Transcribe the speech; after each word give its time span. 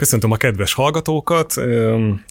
Köszöntöm 0.00 0.30
a 0.30 0.36
kedves 0.36 0.74
hallgatókat! 0.74 1.54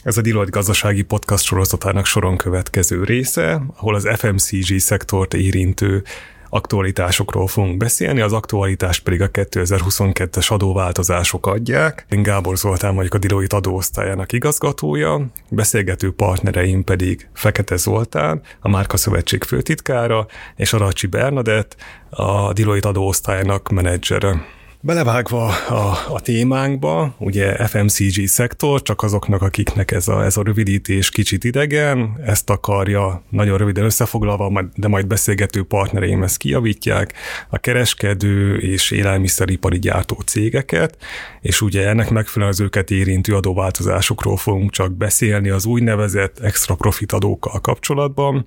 Ez 0.04 0.18
a 0.18 0.22
Deloitte 0.22 0.50
gazdasági 0.52 1.02
podcast 1.02 1.44
sorozatának 1.44 2.06
soron 2.06 2.38
következő 2.38 3.04
része, 3.04 3.62
ahol 3.76 3.96
az 3.96 4.10
FMCG 4.18 4.80
szektort 4.80 5.34
érintő 5.34 6.04
aktualitásokról 6.50 7.48
fogunk 7.48 7.78
beszélni, 7.78 8.22
az 8.22 8.34
aktualitást 8.34 9.04
pedig 9.04 9.22
a 9.22 9.32
2022-es 9.32 10.52
adóváltozások 10.52 11.48
adják. 11.48 12.06
Én 12.10 12.24
Gábor 12.24 12.58
Zoltán 12.58 12.96
vagyok 12.96 13.14
a 13.14 13.18
Deloitte 13.18 13.56
adóosztályának 13.56 14.32
igazgatója, 14.32 15.26
beszélgető 15.50 16.12
partnereim 16.12 16.84
pedig 16.84 17.30
Fekete 17.34 17.76
Zoltán, 17.76 18.42
a 18.60 18.70
Márka 18.70 18.98
Szövetség 18.98 19.44
főtitkára, 19.44 20.28
és 20.56 20.74
Aracsi 20.74 21.08
Bernadett, 21.08 21.76
a 22.10 22.54
Deloitte 22.54 22.88
adóosztályának 22.88 23.70
menedzsere. 23.70 24.58
Belevágva 24.82 25.46
a, 25.68 26.14
a 26.14 26.20
témánkba, 26.20 27.16
ugye 27.18 27.68
FMCG 27.68 28.28
szektor, 28.28 28.82
csak 28.82 29.02
azoknak, 29.02 29.42
akiknek 29.42 29.92
ez 29.92 30.08
a, 30.08 30.24
ez 30.24 30.38
a 30.38 30.44
rövidítés 30.44 31.10
kicsit 31.10 31.44
idegen, 31.44 32.20
ezt 32.26 32.50
akarja 32.50 33.24
nagyon 33.30 33.58
röviden 33.58 33.84
összefoglalva, 33.84 34.70
de 34.76 34.88
majd 34.88 35.08
beszélgető 35.08 35.64
partnereim 35.64 36.24
ezt 36.24 36.38
kijavítják, 36.38 37.14
a 37.50 37.58
kereskedő 37.58 38.58
és 38.58 38.92
élelmiszeripari 38.92 39.80
gyártó 39.80 40.16
cégeket, 40.26 40.98
és 41.42 41.62
ugye 41.62 41.88
ennek 41.88 42.10
megfelelően 42.10 42.54
az 42.54 42.62
őket 42.62 42.92
érintő 42.92 43.36
adóváltozásokról 43.36 44.38
fogunk 44.38 44.72
csak 44.72 44.92
beszélni 44.92 45.50
az 45.50 45.66
úgynevezett 45.66 46.40
extra 46.40 46.76
profit 46.76 47.12
adókkal 47.12 47.60
kapcsolatban, 47.62 48.46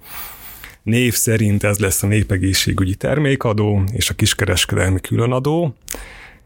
Név 0.82 1.14
szerint 1.14 1.64
ez 1.64 1.78
lesz 1.78 2.02
a 2.02 2.06
népegészségügyi 2.06 2.94
termékadó 2.94 3.82
és 3.92 4.10
a 4.10 4.14
kiskereskedelmi 4.14 5.00
különadó 5.00 5.74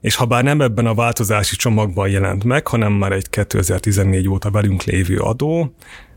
és 0.00 0.14
ha 0.14 0.25
bár 0.25 0.44
nem 0.44 0.61
ebben 0.61 0.86
a 0.86 0.94
változási 0.94 1.56
csomagban 1.56 2.08
jelent 2.08 2.44
meg, 2.44 2.66
hanem 2.66 2.92
már 2.92 3.12
egy 3.12 3.30
2014 3.30 4.28
óta 4.28 4.50
velünk 4.50 4.83
lévő 4.83 5.19
adó, 5.19 5.75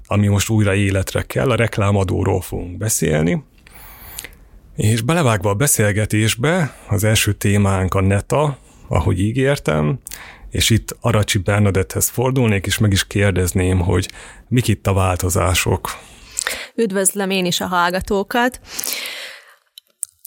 ami 0.08 0.27
most 0.27 0.49
újra 0.49 0.73
életre 0.73 1.21
kell, 1.21 1.49
a 1.49 1.55
reklámadóról 1.55 2.41
fogunk 2.41 2.77
beszélni. 2.77 3.44
És 4.75 5.02
belevágva 5.02 5.49
a 5.49 5.53
beszélgetésbe, 5.53 6.75
az 6.88 7.03
első 7.03 7.33
témánk 7.33 7.94
a 7.94 8.02
NETA, 8.02 8.58
ahogy 8.88 9.19
ígértem, 9.19 9.99
és 10.49 10.69
itt 10.69 10.97
Aracsi 11.02 11.38
Bernadetthez 11.38 12.09
fordulnék, 12.09 12.66
és 12.66 12.77
meg 12.77 12.91
is 12.91 13.08
kérdezném, 13.08 13.80
hogy 13.80 14.09
mik 14.47 14.67
itt 14.67 14.88
a 14.88 14.93
változások. 14.93 15.89
Üdvözlöm 16.75 17.30
én 17.30 17.45
is 17.45 17.61
a 17.61 17.66
hallgatókat. 17.66 18.59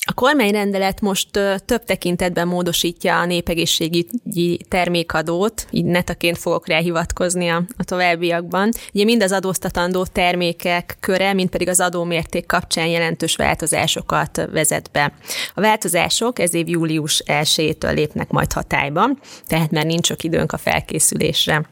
A 0.06 0.12
kormányrendelet 0.12 1.00
most 1.00 1.28
több 1.64 1.84
tekintetben 1.84 2.48
módosítja 2.48 3.18
a 3.18 3.24
népegészségügyi 3.24 4.60
termékadót, 4.68 5.66
így 5.70 5.84
netaként 5.84 6.38
fogok 6.38 6.66
rá 6.66 6.78
hivatkozni 6.78 7.48
a, 7.48 7.62
továbbiakban. 7.84 8.70
Ugye 8.94 9.04
mind 9.04 9.22
az 9.22 9.32
adóztatandó 9.32 10.04
termékek 10.04 10.96
köre, 11.00 11.32
mind 11.32 11.48
pedig 11.48 11.68
az 11.68 11.80
adómérték 11.80 12.46
kapcsán 12.46 12.86
jelentős 12.86 13.36
változásokat 13.36 14.48
vezet 14.52 14.90
be. 14.92 15.12
A 15.54 15.60
változások 15.60 16.38
ez 16.38 16.54
év 16.54 16.68
július 16.68 17.22
1-től 17.26 17.94
lépnek 17.94 18.30
majd 18.30 18.52
hatályba, 18.52 19.10
tehát 19.46 19.70
már 19.70 19.84
nincs 19.84 20.06
sok 20.06 20.24
időnk 20.24 20.52
a 20.52 20.58
felkészülésre. 20.58 21.62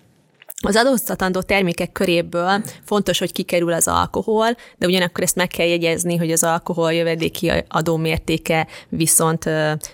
Az 0.63 0.77
adóztatandó 0.77 1.41
termékek 1.43 1.93
köréből 1.93 2.63
fontos, 2.85 3.19
hogy 3.19 3.33
kikerül 3.33 3.73
az 3.73 3.89
alkohol, 3.89 4.57
de 4.79 4.87
ugyanakkor 4.87 5.25
ezt 5.25 5.37
meg 5.37 5.49
kell 5.49 5.67
jegyezni, 5.67 6.17
hogy 6.17 6.31
az 6.31 6.45
alkohol 6.45 6.93
jövedéki 6.93 7.53
adómértéke 7.69 8.67
viszont 8.89 9.51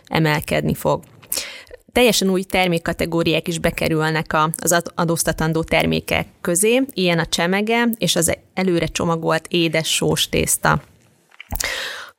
emelkedni 0.06 0.74
fog 0.74 1.02
teljesen 1.96 2.30
új 2.30 2.42
termékkategóriák 2.42 3.48
is 3.48 3.58
bekerülnek 3.58 4.36
az 4.56 4.82
adóztatandó 4.94 5.62
termékek 5.62 6.26
közé, 6.40 6.82
ilyen 6.92 7.18
a 7.18 7.26
csemege 7.26 7.88
és 7.98 8.16
az 8.16 8.36
előre 8.54 8.86
csomagolt 8.86 9.46
édes 9.48 9.94
sós 9.94 10.28
tészta. 10.28 10.82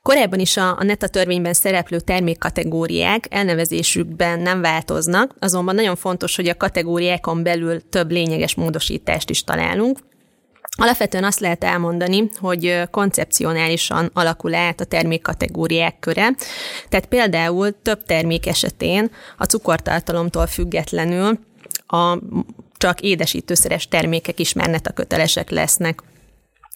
Korábban 0.07 0.39
is 0.39 0.57
a, 0.57 0.77
a 0.77 0.83
NETA 0.83 1.07
törvényben 1.07 1.53
szereplő 1.53 1.99
termékkategóriák 1.99 3.25
elnevezésükben 3.29 4.39
nem 4.39 4.61
változnak, 4.61 5.35
azonban 5.39 5.75
nagyon 5.75 5.95
fontos, 5.95 6.35
hogy 6.35 6.47
a 6.47 6.57
kategóriákon 6.57 7.43
belül 7.43 7.89
több 7.89 8.11
lényeges 8.11 8.55
módosítást 8.55 9.29
is 9.29 9.43
találunk. 9.43 9.99
Alapvetően 10.77 11.23
azt 11.23 11.39
lehet 11.39 11.63
elmondani, 11.63 12.29
hogy 12.39 12.81
koncepcionálisan 12.91 14.09
alakul 14.13 14.53
át 14.53 14.79
a 14.79 14.85
termékkategóriák 14.85 15.99
köre, 15.99 16.35
tehát 16.89 17.05
például 17.05 17.81
több 17.81 18.03
termék 18.03 18.47
esetén 18.47 19.11
a 19.37 19.45
cukortartalomtól 19.45 20.47
függetlenül 20.47 21.39
a 21.87 22.17
csak 22.77 23.01
édesítőszeres 23.01 23.87
termékek 23.87 24.39
is 24.39 24.53
a 24.83 24.91
kötelesek 24.93 25.49
lesznek. 25.49 26.03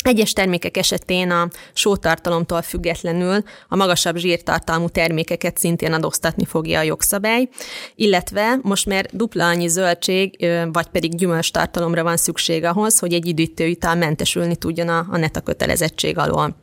Egyes 0.04 0.34
termékek 0.34 0.78
esetén 0.78 1.32
a 1.32 1.48
sótartalomtól 1.74 2.62
függetlenül 2.62 3.44
a 3.68 3.76
magasabb 3.76 4.16
zsírtartalmú 4.16 4.90
termékeket 4.90 5.58
szintén 5.58 5.94
adóztatni 5.94 6.46
fogja 6.46 6.80
a 6.80 6.84
jogszabály, 6.84 7.50
illetve 7.96 8.60
most 8.62 8.86
már 8.86 9.06
dupla 9.12 9.48
annyi 9.48 9.68
zöldség 9.68 10.48
vagy 10.72 10.88
pedig 10.88 11.16
gyümölcs 11.16 11.52
tartalomra 11.52 12.04
van 12.04 12.18
szükség 12.18 12.64
ahhoz, 12.64 13.00
hogy 13.00 13.14
egy 13.14 13.30
üdítőital 13.30 13.96
mentesülni 13.96 14.56
tudjon 14.56 14.88
a, 14.88 15.06
a 15.10 15.18
NETA 15.18 15.42
kötelezettség 15.42 16.18
alól. 16.18 16.56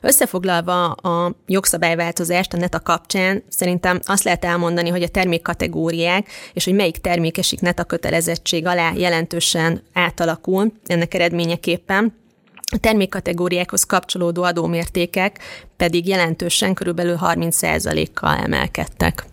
Összefoglalva 0.00 0.90
a 0.90 1.34
jogszabályváltozást 1.46 2.52
a 2.52 2.56
NETA 2.56 2.80
kapcsán, 2.80 3.42
szerintem 3.48 4.00
azt 4.04 4.24
lehet 4.24 4.44
elmondani, 4.44 4.88
hogy 4.88 5.02
a 5.02 5.08
termékkategóriák 5.08 6.28
és 6.52 6.64
hogy 6.64 6.74
melyik 6.74 6.96
termék 6.96 7.38
esik 7.38 7.60
NETA 7.60 7.84
kötelezettség 7.84 8.66
alá 8.66 8.92
jelentősen 8.96 9.82
átalakul 9.92 10.72
ennek 10.86 11.14
eredményeképpen. 11.14 12.19
A 12.72 12.78
termékkategóriákhoz 12.78 13.84
kapcsolódó 13.84 14.42
adómértékek 14.42 15.38
pedig 15.76 16.08
jelentősen 16.08 16.74
körülbelül 16.74 17.18
30%-kal 17.20 18.36
emelkedtek. 18.36 19.24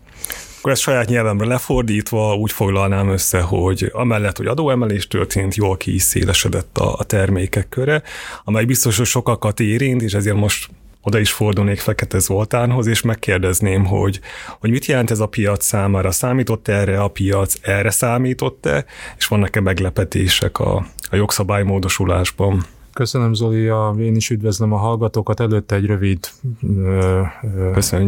Akkor 0.58 0.72
ezt 0.72 0.82
saját 0.82 1.08
nyelvemre 1.08 1.46
lefordítva 1.46 2.36
úgy 2.36 2.52
foglalnám 2.52 3.10
össze, 3.10 3.42
hogy 3.42 3.90
amellett, 3.94 4.38
hogy 4.38 4.46
adóemelés 4.46 5.08
történt, 5.08 5.56
jól 5.56 5.78
ki 5.78 5.94
is 5.94 6.02
szélesedett 6.02 6.78
a, 6.78 7.04
termékek 7.04 7.70
köre, 7.70 8.02
amely 8.44 8.66
biztos, 8.66 8.98
hogy 8.98 9.06
sokakat 9.06 9.60
érint, 9.60 10.02
és 10.02 10.14
ezért 10.14 10.36
most 10.36 10.70
oda 11.02 11.20
is 11.20 11.32
fordulnék 11.32 11.80
Fekete 11.80 12.20
Zoltánhoz, 12.20 12.88
és 12.88 13.02
megkérdezném, 13.02 13.86
hogy, 13.86 14.20
hogy 14.60 14.70
mit 14.70 14.86
jelent 14.86 15.12
ez 15.12 15.20
a 15.20 15.26
piac 15.26 15.66
számára, 15.66 16.12
számított 16.12 16.68
erre 16.68 17.02
a 17.02 17.08
piac, 17.08 17.54
erre 17.62 17.90
számított-e, 17.90 18.86
és 19.18 19.28
vannak-e 19.28 19.62
meglepetések 19.62 20.60
a, 20.60 20.86
a 21.10 21.16
jogszabálymódosulásban? 21.16 22.66
Köszönöm 22.98 23.34
Zoli, 23.34 23.68
a, 23.68 23.96
én 24.00 24.16
is 24.16 24.30
üdvözlöm 24.30 24.74
a 24.74 24.78
hallgatókat. 24.78 25.40
Előtte 25.40 25.76
egy 25.76 25.86
rövid 25.86 26.20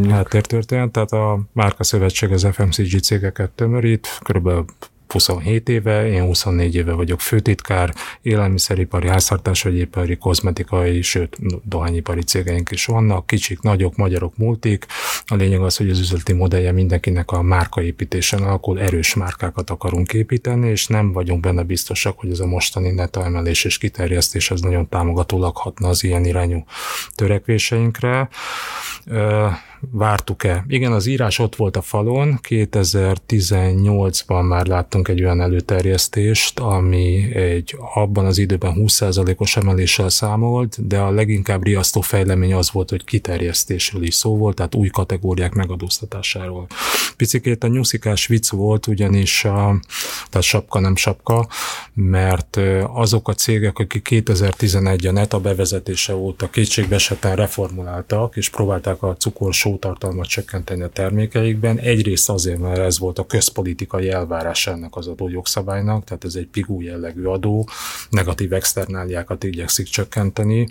háttértörténet, 0.08 0.90
tehát 0.90 1.12
a 1.12 1.40
Márka 1.52 1.84
Szövetség 1.84 2.32
az 2.32 2.46
FMCG 2.52 3.00
cégeket 3.00 3.50
tömörít, 3.50 4.08
körülbelül 4.24 4.64
27 5.12 5.68
éve, 5.68 6.10
én 6.10 6.22
24 6.22 6.74
éve 6.74 6.92
vagyok 6.92 7.20
főtitkár, 7.20 7.94
élelmiszeripari, 8.22 9.08
háztartásvegyipari, 9.08 10.16
kozmetikai, 10.16 11.02
sőt, 11.02 11.38
dohányipari 11.64 12.22
cégeink 12.22 12.70
is 12.70 12.84
vannak, 12.84 13.26
kicsik, 13.26 13.60
nagyok, 13.60 13.96
magyarok, 13.96 14.36
multik. 14.36 14.86
A 15.26 15.34
lényeg 15.34 15.60
az, 15.60 15.76
hogy 15.76 15.90
az 15.90 15.98
üzleti 15.98 16.32
modellje 16.32 16.72
mindenkinek 16.72 17.30
a 17.30 17.42
márkaépítésen 17.42 18.42
alakul, 18.42 18.80
erős 18.80 19.14
márkákat 19.14 19.70
akarunk 19.70 20.12
építeni, 20.12 20.68
és 20.68 20.86
nem 20.86 21.12
vagyunk 21.12 21.40
benne 21.40 21.62
biztosak, 21.62 22.18
hogy 22.18 22.30
ez 22.30 22.40
a 22.40 22.46
mostani 22.46 22.90
neta 22.90 23.24
emelés 23.24 23.64
és 23.64 23.78
kiterjesztés 23.78 24.50
az 24.50 24.60
nagyon 24.60 24.88
támogatólag 24.88 25.56
hatna 25.56 25.88
az 25.88 26.04
ilyen 26.04 26.24
irányú 26.24 26.64
törekvéseinkre 27.14 28.28
vártuk-e. 29.90 30.64
Igen, 30.68 30.92
az 30.92 31.06
írás 31.06 31.38
ott 31.38 31.56
volt 31.56 31.76
a 31.76 31.82
falon, 31.82 32.40
2018-ban 32.48 34.48
már 34.48 34.66
láttunk 34.66 35.08
egy 35.08 35.22
olyan 35.22 35.40
előterjesztést, 35.40 36.58
ami 36.58 37.34
egy 37.34 37.76
abban 37.94 38.26
az 38.26 38.38
időben 38.38 38.74
20%-os 38.76 39.56
emeléssel 39.56 40.08
számolt, 40.08 40.86
de 40.86 40.98
a 40.98 41.10
leginkább 41.10 41.64
riasztó 41.64 42.00
fejlemény 42.00 42.54
az 42.54 42.70
volt, 42.70 42.90
hogy 42.90 43.04
kiterjesztésről 43.04 44.02
is 44.02 44.14
szó 44.14 44.36
volt, 44.36 44.56
tehát 44.56 44.74
új 44.74 44.88
kategóriák 44.88 45.52
megadóztatásáról. 45.52 46.66
Picikét 47.16 47.64
a 47.64 47.66
nyuszikás 47.66 48.26
vicc 48.26 48.50
volt, 48.50 48.86
ugyanis 48.86 49.44
a, 49.44 49.80
tehát 50.28 50.46
sapka 50.46 50.80
nem 50.80 50.96
sapka, 50.96 51.48
mert 51.94 52.60
azok 52.92 53.28
a 53.28 53.34
cégek, 53.34 53.78
akik 53.78 54.02
2011 54.02 55.06
a 55.06 55.12
NETA 55.12 55.40
bevezetése 55.40 56.14
óta 56.14 56.50
kétségbeesetten 56.50 57.36
reformuláltak, 57.36 58.36
és 58.36 58.48
próbálták 58.48 59.02
a 59.02 59.16
cukorsó 59.16 59.69
sótartalmat 59.70 60.26
csökkenteni 60.26 60.82
a 60.82 60.88
termékeikben. 60.88 61.78
Egyrészt 61.78 62.30
azért, 62.30 62.58
mert 62.58 62.78
ez 62.78 62.98
volt 62.98 63.18
a 63.18 63.26
közpolitikai 63.26 64.10
elvárás 64.10 64.66
ennek 64.66 64.96
az 64.96 65.06
adójogszabálynak, 65.06 66.04
tehát 66.04 66.24
ez 66.24 66.34
egy 66.34 66.46
pigú 66.46 66.80
jellegű 66.80 67.24
adó, 67.24 67.68
negatív 68.10 68.52
externáliákat 68.52 69.44
igyekszik 69.44 69.86
csökkenteni, 69.86 70.68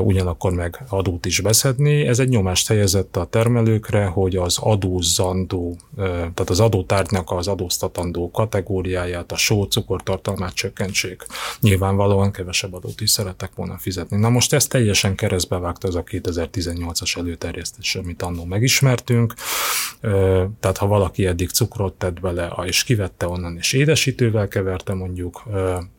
ugyanakkor 0.00 0.52
meg 0.52 0.84
adót 0.88 1.26
is 1.26 1.40
beszedni. 1.40 2.06
Ez 2.06 2.18
egy 2.18 2.28
nyomást 2.28 2.68
helyezett 2.68 3.16
a 3.16 3.24
termelőkre, 3.24 4.04
hogy 4.04 4.36
az 4.36 4.58
adózandó, 4.60 5.76
tehát 5.96 6.50
az 6.50 6.60
adótárgynak 6.60 7.30
az 7.30 7.48
adóztatandó 7.48 8.30
kategóriáját, 8.30 9.32
a 9.32 9.36
só 9.36 9.62
cukortartalmát 9.62 10.54
csökkentsék. 10.54 11.26
Nyilvánvalóan 11.60 12.30
kevesebb 12.30 12.74
adót 12.74 13.00
is 13.00 13.10
szerettek 13.10 13.50
volna 13.54 13.78
fizetni. 13.78 14.16
Na 14.16 14.28
most 14.28 14.52
ez 14.52 14.66
teljesen 14.66 15.14
keresztbe 15.14 15.58
vágta 15.58 15.88
az 15.88 15.94
a 15.94 16.02
2018-as 16.02 17.16
előterjesztés, 17.16 17.94
amit 17.94 18.15
annó 18.22 18.44
megismertünk. 18.44 19.34
Tehát 20.60 20.76
ha 20.76 20.86
valaki 20.86 21.26
eddig 21.26 21.50
cukrot 21.50 21.94
tett 21.94 22.20
bele, 22.20 22.52
és 22.64 22.84
kivette 22.84 23.28
onnan, 23.28 23.56
és 23.56 23.72
édesítővel 23.72 24.48
keverte 24.48 24.94
mondjuk, 24.94 25.42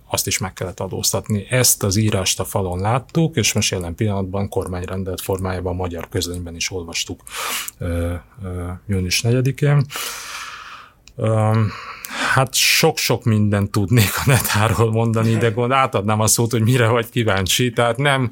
azt 0.09 0.27
is 0.27 0.37
meg 0.37 0.53
kellett 0.53 0.79
adóztatni. 0.79 1.45
Ezt 1.49 1.83
az 1.83 1.95
írást 1.95 2.39
a 2.39 2.43
falon 2.43 2.79
láttuk, 2.79 3.35
és 3.35 3.53
most 3.53 3.71
jelen 3.71 3.95
pillanatban 3.95 4.49
kormányrendelt 4.49 5.21
formájában 5.21 5.73
a 5.73 5.75
magyar 5.77 6.09
közönyben 6.09 6.55
is 6.55 6.71
olvastuk 6.71 7.23
június 8.87 9.21
4-én. 9.23 9.85
Hát 12.33 12.53
sok-sok 12.53 13.23
mindent 13.23 13.71
tudnék 13.71 14.09
a 14.15 14.23
netáról 14.25 14.91
mondani, 14.91 15.35
de 15.35 15.49
gond, 15.49 15.71
átadnám 15.71 16.19
a 16.19 16.27
szót, 16.27 16.51
hogy 16.51 16.61
mire 16.61 16.87
vagy 16.87 17.09
kíváncsi. 17.09 17.71
Tehát 17.71 17.97
nem, 17.97 18.31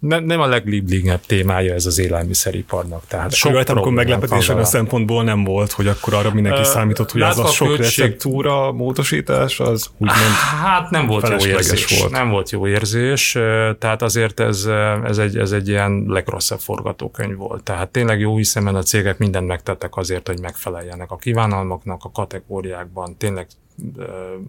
nem, 0.00 0.24
nem 0.24 0.40
a 0.40 0.46
leglibligebb 0.46 1.20
témája 1.26 1.74
ez 1.74 1.86
az 1.86 1.98
élelmiszeriparnak. 1.98 3.02
Tehát 3.08 3.32
sok 3.32 3.52
Jöhet, 3.52 3.68
akkor 3.68 3.92
meglepetésen 3.92 4.58
a 4.58 4.64
szempontból 4.64 5.24
nem 5.24 5.44
volt, 5.44 5.72
hogy 5.72 5.86
akkor 5.86 6.14
arra 6.14 6.34
mindenki 6.34 6.64
számított, 6.64 7.10
hogy 7.10 7.20
az 7.20 7.38
a 7.38 7.46
sok 7.46 7.76
receptúra 7.76 8.72
módosítás, 8.72 9.60
az 9.60 9.90
úgymond 9.92 10.34
Hát 10.62 10.90
nem 10.90 11.06
volt 11.06 11.28
jó 11.28 11.48
érzés. 11.48 11.98
Volt. 11.98 12.12
Nem 12.12 12.28
volt 12.28 12.50
jó 12.50 12.66
érzés, 12.66 13.32
tehát 13.78 14.02
azért 14.02 14.40
ez, 14.40 14.68
ez, 15.04 15.18
egy, 15.18 15.36
ez 15.36 15.52
egy 15.52 15.68
ilyen 15.68 16.04
legrosszabb 16.06 16.60
forgatókönyv 16.60 17.36
volt. 17.36 17.62
Tehát 17.62 17.88
tényleg 17.88 18.20
jó 18.20 18.36
hiszen 18.36 18.66
a 18.66 18.82
cégek 18.82 19.18
mindent 19.18 19.46
megtettek 19.46 19.96
azért, 19.96 20.26
hogy 20.26 20.40
megfeleljenek 20.40 21.10
a 21.10 21.16
kívánalmaknak 21.16 22.04
a 22.04 22.10
kategóriákban. 22.10 23.16
Tényleg 23.16 23.46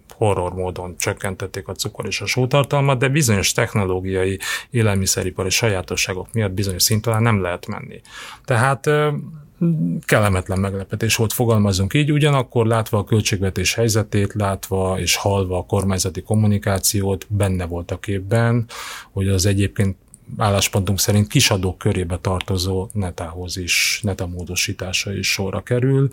horror 0.10 0.54
módon 0.54 0.96
csökkentették 0.98 1.68
a 1.68 1.74
cukor 1.74 2.06
és 2.06 2.22
a 2.22 2.26
sótartalmat, 2.26 2.98
de 3.00 3.08
bizonyos 3.08 3.52
technológiai, 3.52 4.40
élelmiszeripari 4.70 5.50
sajátosságok 5.50 6.34
miatt 6.34 6.52
bizonyos 6.52 6.84
szint 6.84 7.08
alá 7.08 7.20
nem 7.20 7.42
lehet 7.42 7.68
menni. 7.68 8.02
Tehát 8.46 8.90
kellemetlen 10.06 10.60
meglepetés 10.60 11.16
volt, 11.16 11.34
fogalmazunk 11.34 11.94
így, 11.94 12.12
ugyanakkor 12.12 12.66
látva 12.66 12.98
a 12.98 13.04
költségvetés 13.04 13.74
helyzetét, 13.74 14.34
látva 14.34 15.00
és 15.00 15.16
halva 15.16 15.58
a 15.58 15.66
kormányzati 15.66 16.22
kommunikációt, 16.22 17.26
benne 17.30 17.66
volt 17.66 17.92
a 17.92 18.00
képben, 18.00 18.66
hogy 19.12 19.28
az 19.28 19.46
egyébként 19.46 19.98
álláspontunk 20.38 21.00
szerint 21.00 21.28
kisadók 21.28 21.78
körébe 21.78 22.18
tartozó 22.18 22.90
netához 22.94 23.58
is, 23.58 24.00
neta 24.04 24.28
módosítása 24.28 25.14
is 25.14 25.32
sorra 25.32 25.64
kerül. 25.64 26.10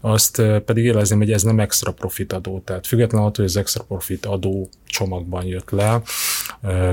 Azt 0.00 0.42
pedig 0.64 0.84
élezném, 0.84 1.18
hogy 1.18 1.32
ez 1.32 1.42
nem 1.42 1.60
extra 1.60 1.92
profit 1.92 2.32
adó, 2.32 2.62
tehát 2.64 2.86
függetlenül 2.86 3.26
attól, 3.26 3.44
hogy 3.44 3.54
az 3.54 3.60
extra 3.60 3.84
profit 3.84 4.26
adó 4.26 4.68
csomagban 4.86 5.44
jött 5.44 5.70
le, 5.70 6.02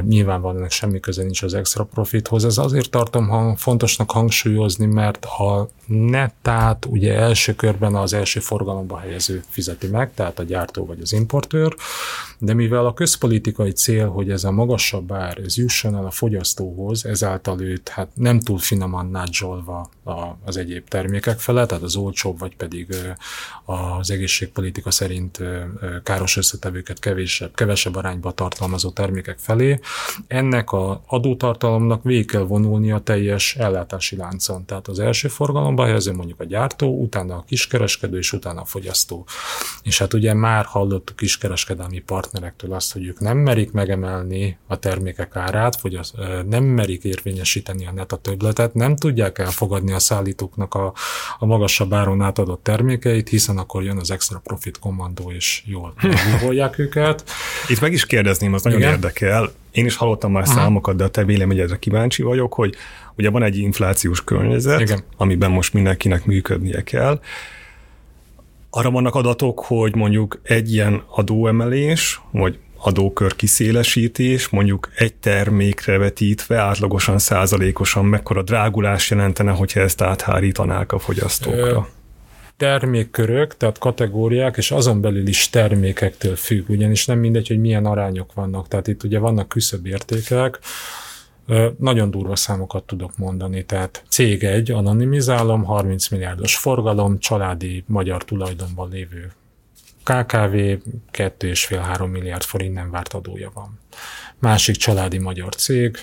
nyilvánvalóan 0.02 0.58
ennek 0.58 0.72
semmi 0.72 1.00
köze 1.00 1.24
nincs 1.24 1.42
az 1.42 1.54
extra 1.54 1.84
profithoz. 1.84 2.46
Ez 2.46 2.58
azért 2.58 2.90
tartom 2.90 3.28
hang, 3.28 3.58
fontosnak 3.58 4.12
hangsúlyozni, 4.12 4.86
mert 4.86 5.26
a 5.26 5.70
netát 5.86 6.86
ugye 6.86 7.14
első 7.14 7.56
körben 7.56 7.96
az 7.96 8.14
első 8.14 8.40
forgalomba 8.40 8.98
helyező 8.98 9.44
fizeti 9.50 9.88
meg, 9.88 10.14
tehát 10.14 10.40
a 10.40 10.44
gyártó 10.44 10.86
vagy 10.86 11.00
az 11.02 11.14
importőr, 11.14 11.76
de 12.40 12.54
mivel 12.54 12.86
a 12.86 12.94
közpolitikai 12.94 13.72
cél, 13.72 14.10
hogy 14.10 14.32
ez 14.32 14.44
a 14.44 14.52
magasabb 14.52 15.12
ár, 15.12 15.38
ez 15.38 15.58
jusson 15.58 15.96
el 15.96 16.06
a 16.06 16.12
fogyasztóhoz, 16.58 17.06
ezáltal 17.06 17.62
őt 17.62 17.90
hát 17.90 18.08
nem 18.14 18.40
túl 18.40 18.58
finoman 18.58 19.10
nádzsolva 19.10 19.90
az 20.46 20.58
egyéb 20.58 20.88
termékek 20.88 21.40
fele, 21.40 21.66
tehát 21.66 21.84
az 21.84 21.96
olcsóbb, 21.96 22.40
vagy 22.40 22.56
pedig 22.56 22.96
az 23.66 24.12
egészségpolitika 24.12 24.92
szerint 24.92 25.40
káros 26.04 26.38
összetevőket 26.38 27.00
kevésebb, 27.00 27.56
kevesebb 27.56 27.96
arányba 27.96 28.32
tartalmazó 28.32 28.90
termékek 28.90 29.38
felé, 29.40 29.80
ennek 30.28 30.72
a 30.72 31.02
adótartalomnak 31.08 32.04
végig 32.04 32.26
kell 32.26 32.42
vonulni 32.42 32.92
a 32.92 33.00
teljes 33.00 33.56
ellátási 33.56 34.16
láncon. 34.16 34.66
Tehát 34.66 34.88
az 34.88 35.00
első 35.00 35.28
forgalomba 35.28 35.86
helyező 35.86 36.14
mondjuk 36.14 36.40
a 36.40 36.44
gyártó, 36.44 37.02
utána 37.02 37.36
a 37.36 37.44
kiskereskedő, 37.48 38.18
és 38.18 38.34
utána 38.34 38.62
a 38.62 38.66
fogyasztó. 38.66 39.26
És 39.82 39.98
hát 39.98 40.14
ugye 40.14 40.34
már 40.34 40.66
hallottuk 40.66 41.16
kiskereskedelmi 41.16 42.00
partnerektől 42.00 42.74
azt, 42.74 42.94
hogy 42.94 43.06
ők 43.06 43.20
nem 43.20 43.38
merik 43.38 43.72
megemelni 43.72 44.58
a 44.68 44.80
termékek 44.80 45.36
árát, 45.36 45.82
vagy 45.82 45.96
az, 45.96 46.14
nem 46.50 46.64
merik 46.64 47.04
érvényesíteni 47.04 47.86
a 47.86 47.92
neta 47.92 48.16
többletet, 48.16 48.74
nem 48.74 48.96
tudják 48.96 49.40
elfogadni 49.40 49.94
a 49.94 50.00
szállítóknak 50.00 50.74
a, 50.74 50.94
a 51.40 51.46
magasabb 51.46 51.94
áron 51.94 52.22
átadott 52.22 52.64
termékeit, 52.64 53.30
hiszen 53.30 53.58
akkor 53.58 53.84
jön 53.84 53.98
az 53.98 54.12
extra 54.12 54.40
profit 54.44 54.80
kommandó, 54.80 55.32
és 55.32 55.64
jól 55.66 55.94
megúvolják 56.32 56.78
őket. 56.78 57.24
Itt 57.68 57.80
meg 57.80 57.94
is 57.94 58.06
kérdezném, 58.06 58.54
az 58.54 58.62
nagyon 58.62 58.80
Igen? 58.80 58.92
érdekel. 58.92 59.52
Én 59.72 59.86
is 59.86 59.96
hallottam 59.96 60.32
már 60.32 60.44
Aha. 60.44 60.54
számokat, 60.54 60.96
de 60.96 61.04
a 61.04 61.08
te 61.08 61.24
véleményedre 61.24 61.78
kíváncsi 61.78 62.24
vagyok, 62.24 62.54
hogy 62.54 62.76
ugye 63.16 63.30
van 63.30 63.44
egy 63.44 63.58
inflációs 63.58 64.24
környezet, 64.24 64.80
Igen. 64.80 65.04
amiben 65.18 65.52
most 65.52 65.74
mindenkinek 65.74 66.26
működnie 66.26 66.84
kell. 66.84 67.22
Arra 68.70 68.92
vannak 68.92 69.16
adatok, 69.16 69.60
hogy 69.60 69.96
mondjuk 69.96 70.40
egy 70.44 70.74
ilyen 70.74 71.04
adóemelés, 71.08 72.22
vagy 72.32 72.60
adókör 72.78 73.36
kiszélesítés, 73.36 74.50
mondjuk 74.50 74.90
egy 74.96 75.14
termékre 75.14 75.98
vetítve 75.98 76.58
átlagosan 76.58 77.20
százalékosan 77.20 78.06
mekkora 78.06 78.44
drágulás 78.44 79.10
jelentene, 79.10 79.52
hogyha 79.52 79.80
ezt 79.80 80.02
áthárítanák 80.02 80.92
a 80.92 81.00
fogyasztókra? 81.00 81.88
termékkörök, 82.58 83.58
tehát 83.58 83.78
kategóriák, 83.78 84.58
és 84.58 84.72
azon 84.72 85.02
belül 85.02 85.28
is 85.28 85.50
termékektől 85.50 86.36
függ, 86.36 86.70
ugyanis 86.70 87.06
nem 87.06 87.20
mindegy, 87.20 87.48
hogy 87.48 87.60
milyen 87.60 87.86
arányok 87.86 88.34
vannak. 88.34 88.68
Tehát 88.68 88.88
itt 88.88 89.04
ugye 89.04 89.20
vannak 89.20 89.48
küszöbértékek, 89.48 90.60
nagyon 91.80 92.12
durva 92.12 92.36
számokat 92.36 92.84
tudok 92.84 93.18
mondani, 93.18 93.66
tehát 93.66 94.04
cég 94.10 94.44
egy, 94.44 94.72
anonimizálom, 94.72 95.64
30 95.64 96.08
milliárdos 96.08 96.56
forgalom, 96.56 97.20
családi 97.20 97.84
magyar 97.88 98.24
tulajdonban 98.24 98.90
lévő 98.90 99.32
KKV 100.08 100.56
2,5-3 101.12 102.12
milliárd 102.12 102.44
forint 102.44 102.74
nem 102.74 102.92
várt 102.92 103.14
adója 103.14 103.52
van. 103.54 103.80
Másik 104.40 104.76
családi 104.76 105.18
magyar 105.18 105.56
cég, 105.56 105.98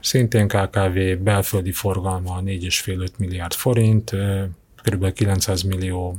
szintén 0.00 0.48
KKV, 0.48 0.98
belföldi 1.18 1.72
forgalma 1.72 2.40
4,5-5 2.44 3.08
milliárd 3.18 3.52
forint, 3.52 4.10
kb. 4.82 5.12
900 5.12 5.62
millió 5.62 6.16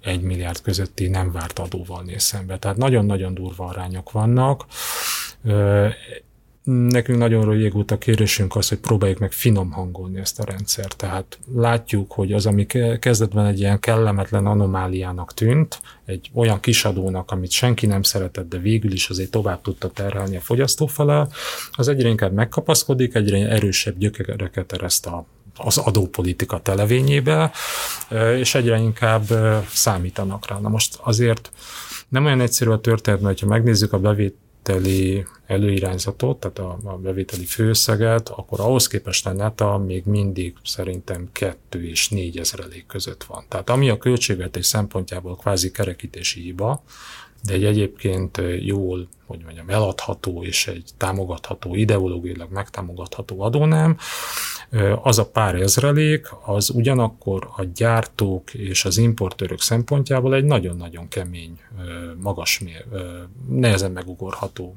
1 0.00 0.20
milliárd 0.20 0.60
közötti 0.60 1.08
nem 1.08 1.32
várt 1.32 1.58
adóval 1.58 2.02
néz 2.02 2.22
szembe. 2.22 2.58
Tehát 2.58 2.76
nagyon-nagyon 2.76 3.34
durva 3.34 3.66
arányok 3.66 4.10
vannak. 4.10 4.66
Nekünk 6.64 7.18
nagyon 7.18 7.50
régóta 7.50 7.98
kérésünk 7.98 8.56
az, 8.56 8.68
hogy 8.68 8.78
próbáljuk 8.78 9.18
meg 9.18 9.32
finom 9.32 9.70
hangolni 9.70 10.18
ezt 10.18 10.38
a 10.38 10.44
rendszert. 10.44 10.96
Tehát 10.96 11.38
látjuk, 11.54 12.12
hogy 12.12 12.32
az, 12.32 12.46
ami 12.46 12.66
kezdetben 12.98 13.46
egy 13.46 13.58
ilyen 13.58 13.80
kellemetlen 13.80 14.46
anomáliának 14.46 15.34
tűnt, 15.34 15.80
egy 16.04 16.30
olyan 16.34 16.60
kisadónak, 16.60 17.30
amit 17.30 17.50
senki 17.50 17.86
nem 17.86 18.02
szeretett, 18.02 18.48
de 18.48 18.58
végül 18.58 18.92
is 18.92 19.08
azért 19.08 19.30
tovább 19.30 19.60
tudta 19.60 19.90
terhelni 19.90 20.36
a 20.36 20.40
fogyasztó 20.40 20.86
fele, 20.86 21.28
az 21.72 21.88
egyre 21.88 22.08
inkább 22.08 22.32
megkapaszkodik, 22.32 23.14
egyre 23.14 23.48
erősebb 23.48 23.98
gyökereket 23.98 24.72
ereszt 24.72 25.06
a 25.06 25.24
az 25.56 25.78
adópolitika 25.78 26.60
televényébe, 26.60 27.52
és 28.38 28.54
egyre 28.54 28.78
inkább 28.78 29.24
számítanak 29.68 30.48
rá. 30.48 30.58
Na 30.58 30.68
most 30.68 30.98
azért 31.02 31.50
nem 32.08 32.24
olyan 32.24 32.40
egyszerű 32.40 32.70
a 32.70 32.80
történet, 32.80 33.20
mert 33.20 33.40
ha 33.40 33.46
megnézzük 33.46 33.92
a 33.92 33.98
bevételi 34.62 35.24
előirányzatot, 35.46 36.40
tehát 36.40 36.58
a, 36.58 36.78
a 36.84 36.96
bevételi 36.96 37.44
főszeget, 37.44 38.28
akkor 38.28 38.60
ahhoz 38.60 38.86
képest 38.86 39.26
a 39.26 39.32
neta 39.32 39.78
még 39.78 40.04
mindig 40.04 40.54
szerintem 40.64 41.28
2 41.32 41.84
és 41.84 42.08
4 42.08 42.38
ezerelék 42.38 42.86
között 42.86 43.24
van. 43.24 43.44
Tehát 43.48 43.70
ami 43.70 43.90
a 43.90 43.98
költségvetés 43.98 44.66
szempontjából 44.66 45.36
kvázi 45.36 45.70
kerekítési 45.70 46.40
hiba, 46.40 46.82
de 47.42 47.52
egy 47.52 47.64
egyébként 47.64 48.42
jól, 48.60 49.08
hogy 49.26 49.40
mondjam, 49.44 49.68
eladható 49.68 50.44
és 50.44 50.66
egy 50.66 50.90
támogatható, 50.96 51.74
ideológiailag 51.74 52.52
megtámogatható 52.52 53.40
adónám, 53.40 53.96
Az 55.02 55.18
a 55.18 55.26
pár 55.26 55.54
ezrelék, 55.54 56.28
az 56.44 56.70
ugyanakkor 56.70 57.48
a 57.56 57.64
gyártók 57.74 58.54
és 58.54 58.84
az 58.84 58.98
importőrök 58.98 59.60
szempontjából 59.60 60.34
egy 60.34 60.44
nagyon-nagyon 60.44 61.08
kemény, 61.08 61.58
magas, 62.20 62.62
nehezen 63.48 63.90
megugorható 63.90 64.74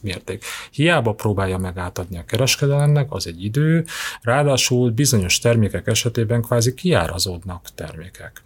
mérték. 0.00 0.44
Hiába 0.70 1.12
próbálja 1.12 1.58
meg 1.58 1.78
átadni 1.78 2.18
a 2.18 2.24
kereskedelemnek, 2.24 3.12
az 3.12 3.26
egy 3.26 3.44
idő, 3.44 3.84
ráadásul 4.22 4.90
bizonyos 4.90 5.38
termékek 5.38 5.86
esetében 5.86 6.42
kvázi 6.42 6.74
kiárazódnak 6.74 7.66
termékek. 7.74 8.42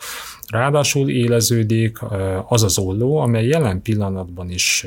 Ráadásul 0.46 1.08
éleződik 1.08 1.98
az 2.48 2.62
az 2.62 2.78
olló, 2.78 3.16
amely 3.20 3.46
jelen 3.46 3.82
pillanatban 3.82 4.50
is 4.50 4.86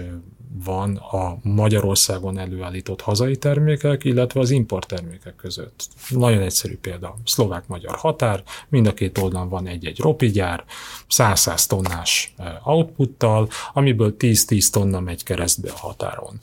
van 0.64 0.96
a 0.96 1.38
Magyarországon 1.42 2.38
előállított 2.38 3.02
hazai 3.02 3.38
termékek, 3.38 4.04
illetve 4.04 4.40
az 4.40 4.50
import 4.50 4.88
termékek 4.88 5.36
között. 5.36 5.88
Nagyon 6.10 6.42
egyszerű 6.42 6.78
példa. 6.78 7.16
Szlovák-magyar 7.26 7.96
határ, 7.96 8.44
mind 8.70 8.88
a 8.88 8.94
két 8.94 9.18
oldalon 9.18 9.50
van 9.50 9.68
egy-egy 9.68 10.00
ropigyár, 10.00 10.64
100-100 11.10 11.68
tonnás 11.68 12.34
outputtal, 12.64 13.50
amiből 13.74 14.16
10-10 14.20 14.70
tonna 14.70 15.00
megy 15.00 15.24
keresztbe 15.24 15.70
a 15.72 15.78
határon. 15.78 16.40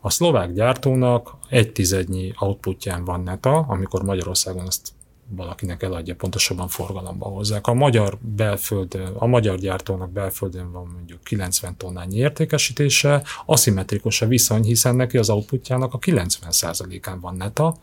A 0.00 0.10
szlovák 0.10 0.52
gyártónak 0.52 1.36
egy 1.48 1.72
tizednyi 1.72 2.32
outputján 2.38 3.04
van 3.04 3.22
neta, 3.22 3.58
amikor 3.58 4.02
Magyarországon 4.02 4.66
azt 4.66 4.92
valakinek 5.28 5.82
eladja, 5.82 6.14
pontosabban 6.14 6.68
forgalomba 6.68 7.26
hozzák. 7.26 7.66
A 7.66 7.74
magyar 7.74 8.18
belföld, 8.20 9.12
a 9.14 9.26
magyar 9.26 9.58
gyártónak 9.58 10.10
belföldön 10.10 10.72
van 10.72 10.90
mondjuk 10.94 11.22
90 11.22 11.76
tonnányi 11.76 12.16
értékesítése, 12.16 13.22
aszimmetrikus 13.46 14.22
a 14.22 14.26
viszony, 14.26 14.62
hiszen 14.62 14.96
neki 14.96 15.18
az 15.18 15.30
outputjának 15.30 15.94
a 15.94 15.98
90%-án 15.98 17.20
van 17.20 17.36
neta. 17.36 17.76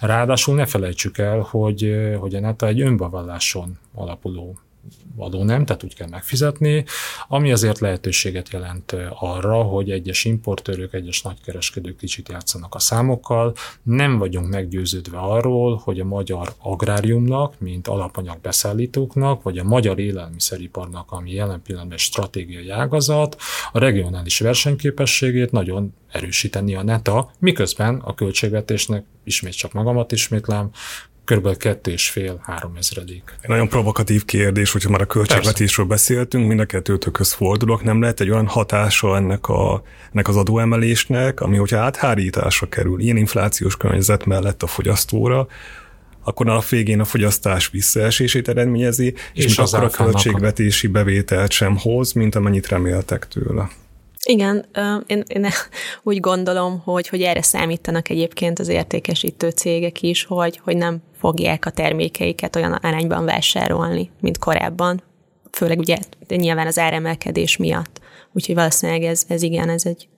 Ráadásul 0.00 0.54
ne 0.54 0.66
felejtsük 0.66 1.18
el, 1.18 1.40
hogy, 1.40 1.94
hogy 2.18 2.34
a 2.34 2.40
neta 2.40 2.66
egy 2.66 2.80
önbevalláson 2.80 3.78
alapuló 3.94 4.58
adó 5.20 5.44
nem, 5.44 5.64
tehát 5.64 5.84
úgy 5.84 5.94
kell 5.94 6.08
megfizetni, 6.08 6.84
ami 7.28 7.52
azért 7.52 7.78
lehetőséget 7.78 8.48
jelent 8.50 8.96
arra, 9.18 9.62
hogy 9.62 9.90
egyes 9.90 10.24
importőrök, 10.24 10.94
egyes 10.94 11.22
nagykereskedők 11.22 11.96
kicsit 11.96 12.28
játszanak 12.28 12.74
a 12.74 12.78
számokkal. 12.78 13.54
Nem 13.82 14.18
vagyunk 14.18 14.48
meggyőződve 14.48 15.18
arról, 15.18 15.80
hogy 15.84 16.00
a 16.00 16.04
magyar 16.04 16.52
agráriumnak, 16.58 17.60
mint 17.60 17.88
alapanyag 17.88 18.40
beszállítóknak, 18.40 19.42
vagy 19.42 19.58
a 19.58 19.64
magyar 19.64 19.98
élelmiszeriparnak, 19.98 21.12
ami 21.12 21.32
jelen 21.32 21.62
pillanatban 21.62 21.98
stratégiai 21.98 22.70
ágazat, 22.70 23.36
a 23.72 23.78
regionális 23.78 24.40
versenyképességét 24.40 25.52
nagyon 25.52 25.94
erősíteni 26.12 26.74
a 26.74 26.82
neta, 26.82 27.30
miközben 27.38 27.94
a 27.96 28.14
költségvetésnek, 28.14 29.04
ismét 29.24 29.56
csak 29.56 29.72
magamat 29.72 30.12
ismétlem, 30.12 30.70
kb. 31.28 31.56
kettő 31.56 31.90
és 31.90 32.10
fél, 32.10 32.40
három 32.42 32.72
ezredik. 32.78 33.22
Egy 33.40 33.48
nagyon 33.48 33.68
provokatív 33.68 34.24
kérdés, 34.24 34.72
hogyha 34.72 34.90
már 34.90 35.00
a 35.00 35.06
költségvetésről 35.06 35.86
Persze. 35.86 36.12
beszéltünk, 36.12 36.46
mind 36.46 36.60
a 36.60 36.64
kettőtökhöz 36.64 37.32
fordulok, 37.32 37.82
nem 37.82 38.00
lehet 38.00 38.20
egy 38.20 38.30
olyan 38.30 38.46
hatása 38.46 39.16
ennek, 39.16 39.48
a, 39.48 39.82
ennek 40.12 40.28
az 40.28 40.36
adóemelésnek, 40.36 41.40
ami 41.40 41.56
hogyha 41.56 41.78
áthárításra 41.78 42.68
kerül, 42.68 43.00
ilyen 43.00 43.16
inflációs 43.16 43.76
környezet 43.76 44.24
mellett 44.24 44.62
a 44.62 44.66
fogyasztóra, 44.66 45.46
akkor 46.22 46.48
a 46.48 46.62
végén 46.70 47.00
a 47.00 47.04
fogyasztás 47.04 47.68
visszaesését 47.68 48.48
eredményezi, 48.48 49.14
és, 49.32 49.44
és 49.44 49.58
akkor 49.58 49.82
a 49.82 49.90
költségvetési 49.90 50.86
bevételt 50.86 51.50
sem 51.50 51.76
hoz, 51.76 52.12
mint 52.12 52.34
amennyit 52.34 52.68
reméltek 52.68 53.28
tőle. 53.28 53.68
Igen, 54.24 54.66
én, 55.06 55.24
én 55.26 55.46
úgy 56.02 56.20
gondolom, 56.20 56.78
hogy, 56.84 57.08
hogy 57.08 57.22
erre 57.22 57.42
számítanak 57.42 58.08
egyébként 58.08 58.58
az 58.58 58.68
értékesítő 58.68 59.50
cégek 59.50 60.02
is, 60.02 60.24
hogy, 60.24 60.60
hogy 60.64 60.76
nem 60.76 61.02
fogják 61.18 61.66
a 61.66 61.70
termékeiket 61.70 62.56
olyan 62.56 62.72
arányban 62.72 63.24
vásárolni, 63.24 64.10
mint 64.20 64.38
korábban, 64.38 65.02
főleg 65.52 65.78
ugye 65.78 65.96
nyilván 66.28 66.66
az 66.66 66.78
áremelkedés 66.78 67.56
miatt. 67.56 68.00
Úgyhogy 68.32 68.54
valószínűleg 68.54 69.02
ez, 69.02 69.24
ez 69.28 69.42
igen, 69.42 69.68
ez 69.68 69.86
egy 69.86 70.08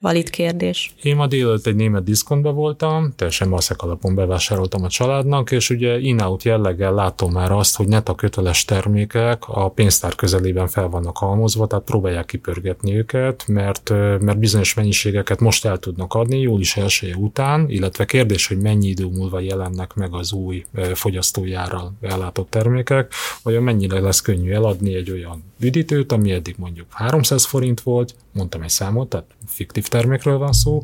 valid 0.00 0.30
kérdés. 0.30 0.94
Én 1.02 1.16
ma 1.16 1.26
délelőtt 1.26 1.66
egy 1.66 1.74
német 1.74 2.04
diszkontban 2.04 2.54
voltam, 2.54 3.12
teljesen 3.16 3.48
maszek 3.48 3.82
alapon 3.82 4.14
bevásároltam 4.14 4.84
a 4.84 4.88
családnak, 4.88 5.50
és 5.50 5.70
ugye 5.70 5.98
in-out 5.98 6.42
jelleggel 6.42 6.94
látom 6.94 7.32
már 7.32 7.52
azt, 7.52 7.76
hogy 7.76 7.88
net 7.88 8.08
a 8.08 8.14
köteles 8.14 8.64
termékek 8.64 9.48
a 9.48 9.70
pénztár 9.70 10.14
közelében 10.14 10.68
fel 10.68 10.88
vannak 10.88 11.16
halmozva, 11.16 11.66
tehát 11.66 11.84
próbálják 11.84 12.26
kipörgetni 12.26 12.96
őket, 12.96 13.44
mert, 13.46 13.88
mert 14.20 14.38
bizonyos 14.38 14.74
mennyiségeket 14.74 15.40
most 15.40 15.64
el 15.64 15.78
tudnak 15.78 16.14
adni 16.14 16.40
július 16.40 16.76
elsője 16.76 17.16
után, 17.16 17.68
illetve 17.68 18.04
kérdés, 18.04 18.46
hogy 18.46 18.58
mennyi 18.58 18.88
idő 18.88 19.06
múlva 19.06 19.40
jelennek 19.40 19.94
meg 19.94 20.14
az 20.14 20.32
új 20.32 20.64
fogyasztójáral 20.94 21.92
ellátott 22.00 22.50
termékek, 22.50 23.12
vagy 23.42 23.60
mennyire 23.60 24.00
lesz 24.00 24.20
könnyű 24.20 24.52
eladni 24.52 24.94
egy 24.94 25.10
olyan 25.10 25.42
üdítőt, 25.58 26.12
ami 26.12 26.32
eddig 26.32 26.54
mondjuk 26.58 26.86
300 26.90 27.44
forint 27.44 27.80
volt, 27.80 28.14
mondtam 28.32 28.62
egy 28.62 28.68
számot, 28.68 29.08
tehát 29.08 29.26
fiktív 29.46 29.88
termékről 29.90 30.38
van 30.38 30.52
szó, 30.52 30.80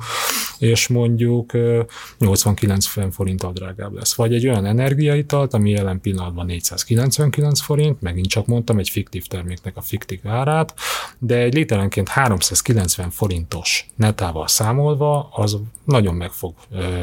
és 0.58 0.88
mondjuk 0.88 1.50
80-90 1.54 3.08
forinttal 3.12 3.52
drágább 3.52 3.92
lesz. 3.92 4.14
Vagy 4.14 4.34
egy 4.34 4.48
olyan 4.48 4.64
energiaitalt, 4.64 5.54
ami 5.54 5.70
jelen 5.70 6.00
pillanatban 6.00 6.46
499 6.46 7.60
forint, 7.60 8.00
megint 8.00 8.28
csak 8.28 8.46
mondtam 8.46 8.78
egy 8.78 8.88
fiktív 8.88 9.26
terméknek 9.26 9.76
a 9.76 9.80
fiktív 9.80 10.20
árát, 10.24 10.74
de 11.18 11.36
egy 11.36 11.54
literenként 11.54 12.08
390 12.08 13.10
forintos 13.10 13.88
netával 13.96 14.48
számolva, 14.48 15.28
az 15.32 15.56
nagyon 15.84 16.14
meg 16.14 16.30
fog 16.30 16.54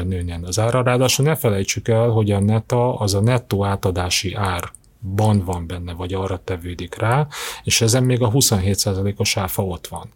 nőni 0.04 0.38
az 0.42 0.58
ára. 0.58 0.82
Ráadásul 0.82 1.24
ne 1.24 1.34
felejtsük 1.34 1.88
el, 1.88 2.08
hogy 2.08 2.30
a 2.30 2.40
neta 2.40 2.98
az 2.98 3.14
a 3.14 3.20
nettó 3.20 3.64
átadási 3.64 4.34
ár 4.34 4.72
ban 5.14 5.44
van 5.44 5.66
benne, 5.66 5.92
vagy 5.92 6.14
arra 6.14 6.40
tevődik 6.44 6.94
rá, 6.94 7.26
és 7.62 7.80
ezen 7.80 8.04
még 8.04 8.22
a 8.22 8.30
27%-os 8.30 9.36
áfa 9.36 9.64
ott 9.64 9.86
van 9.86 10.08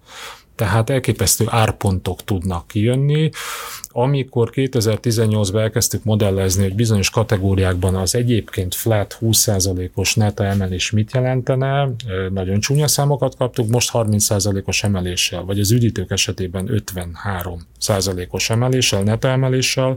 tehát 0.59 0.91
elképesztő 0.91 1.45
árpontok 1.49 2.25
tudnak 2.25 2.67
kijönni. 2.67 3.31
Amikor 3.88 4.50
2018-ban 4.55 5.61
elkezdtük 5.61 6.05
modellezni, 6.05 6.62
hogy 6.62 6.75
bizonyos 6.75 7.11
kategóriákban 7.11 7.95
az 7.95 8.15
egyébként 8.15 8.75
flat 8.75 9.19
20%-os 9.21 10.15
neta 10.15 10.45
emelés 10.45 10.91
mit 10.91 11.12
jelentene, 11.12 11.88
nagyon 12.33 12.61
csúnya 12.61 12.88
számokat 12.88 13.37
kaptuk, 13.37 13.69
most 13.69 13.91
30%-os 13.93 14.85
emeléssel, 14.85 15.43
vagy 15.43 15.61
az 15.61 15.71
üdítők 15.71 16.11
esetében 16.11 16.85
53%-os 16.91 18.50
emeléssel, 18.50 19.03
neta 19.03 19.29
emeléssel 19.29 19.97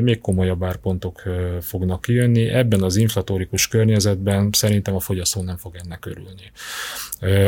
még 0.00 0.20
komolyabb 0.20 0.64
árpontok 0.64 1.22
fognak 1.60 2.00
kijönni. 2.00 2.48
Ebben 2.48 2.82
az 2.82 2.96
inflatórikus 2.96 3.68
környezetben 3.68 4.48
szerintem 4.52 4.94
a 4.94 5.00
fogyasztó 5.00 5.42
nem 5.42 5.56
fog 5.56 5.74
ennek 5.84 6.06
örülni. 6.06 6.52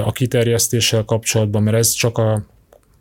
A 0.05 0.13
kiterjesztéssel 0.13 1.05
kapcsolatban, 1.05 1.63
mert 1.63 1.77
ez 1.77 1.91
csak 1.91 2.18
a 2.19 2.43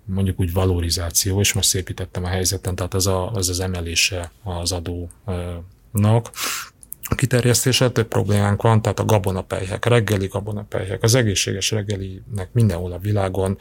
mondjuk 0.08 0.40
úgy 0.40 0.54
valorizáció, 0.54 1.40
és 1.40 1.54
most 1.54 1.68
szépítettem 1.68 2.24
a 2.24 2.28
helyzeten, 2.28 2.76
tehát 2.76 2.94
az 2.94 3.08
a, 3.08 3.32
az, 3.32 3.50
az 3.50 3.60
emelése 3.60 4.32
az 4.44 4.72
adónak. 4.72 6.32
A 7.10 7.16
kiterjesztéssel 7.16 7.92
több 7.92 8.08
problémánk 8.08 8.62
van, 8.62 8.82
tehát 8.82 9.00
a 9.00 9.06
gabonapelyhek, 9.06 9.86
reggeli 9.86 10.28
gabonapelyhek, 10.28 11.04
az 11.04 11.16
egészséges 11.16 11.72
reggelinek 11.72 12.50
mindenhol 12.52 12.92
a 12.92 12.98
világon 12.98 13.58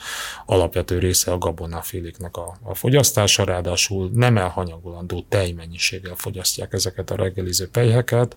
alapvető 0.47 0.99
része 0.99 1.33
a 1.33 1.39
gabonaféléknek 1.39 2.37
a, 2.37 2.57
a 2.63 2.75
fogyasztása, 2.75 3.45
ráadásul 3.45 4.11
nem 4.13 4.37
elhanyagolandó 4.37 5.25
tejmennyiséggel 5.29 6.15
fogyasztják 6.15 6.73
ezeket 6.73 7.11
a 7.11 7.17
reggeliző 7.17 7.69
pelyheket 7.69 8.37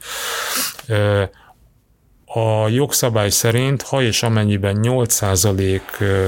a 2.33 2.67
jogszabály 2.67 3.29
szerint, 3.29 3.81
ha 3.81 4.01
és 4.01 4.23
amennyiben 4.23 4.79
8% 4.81 5.81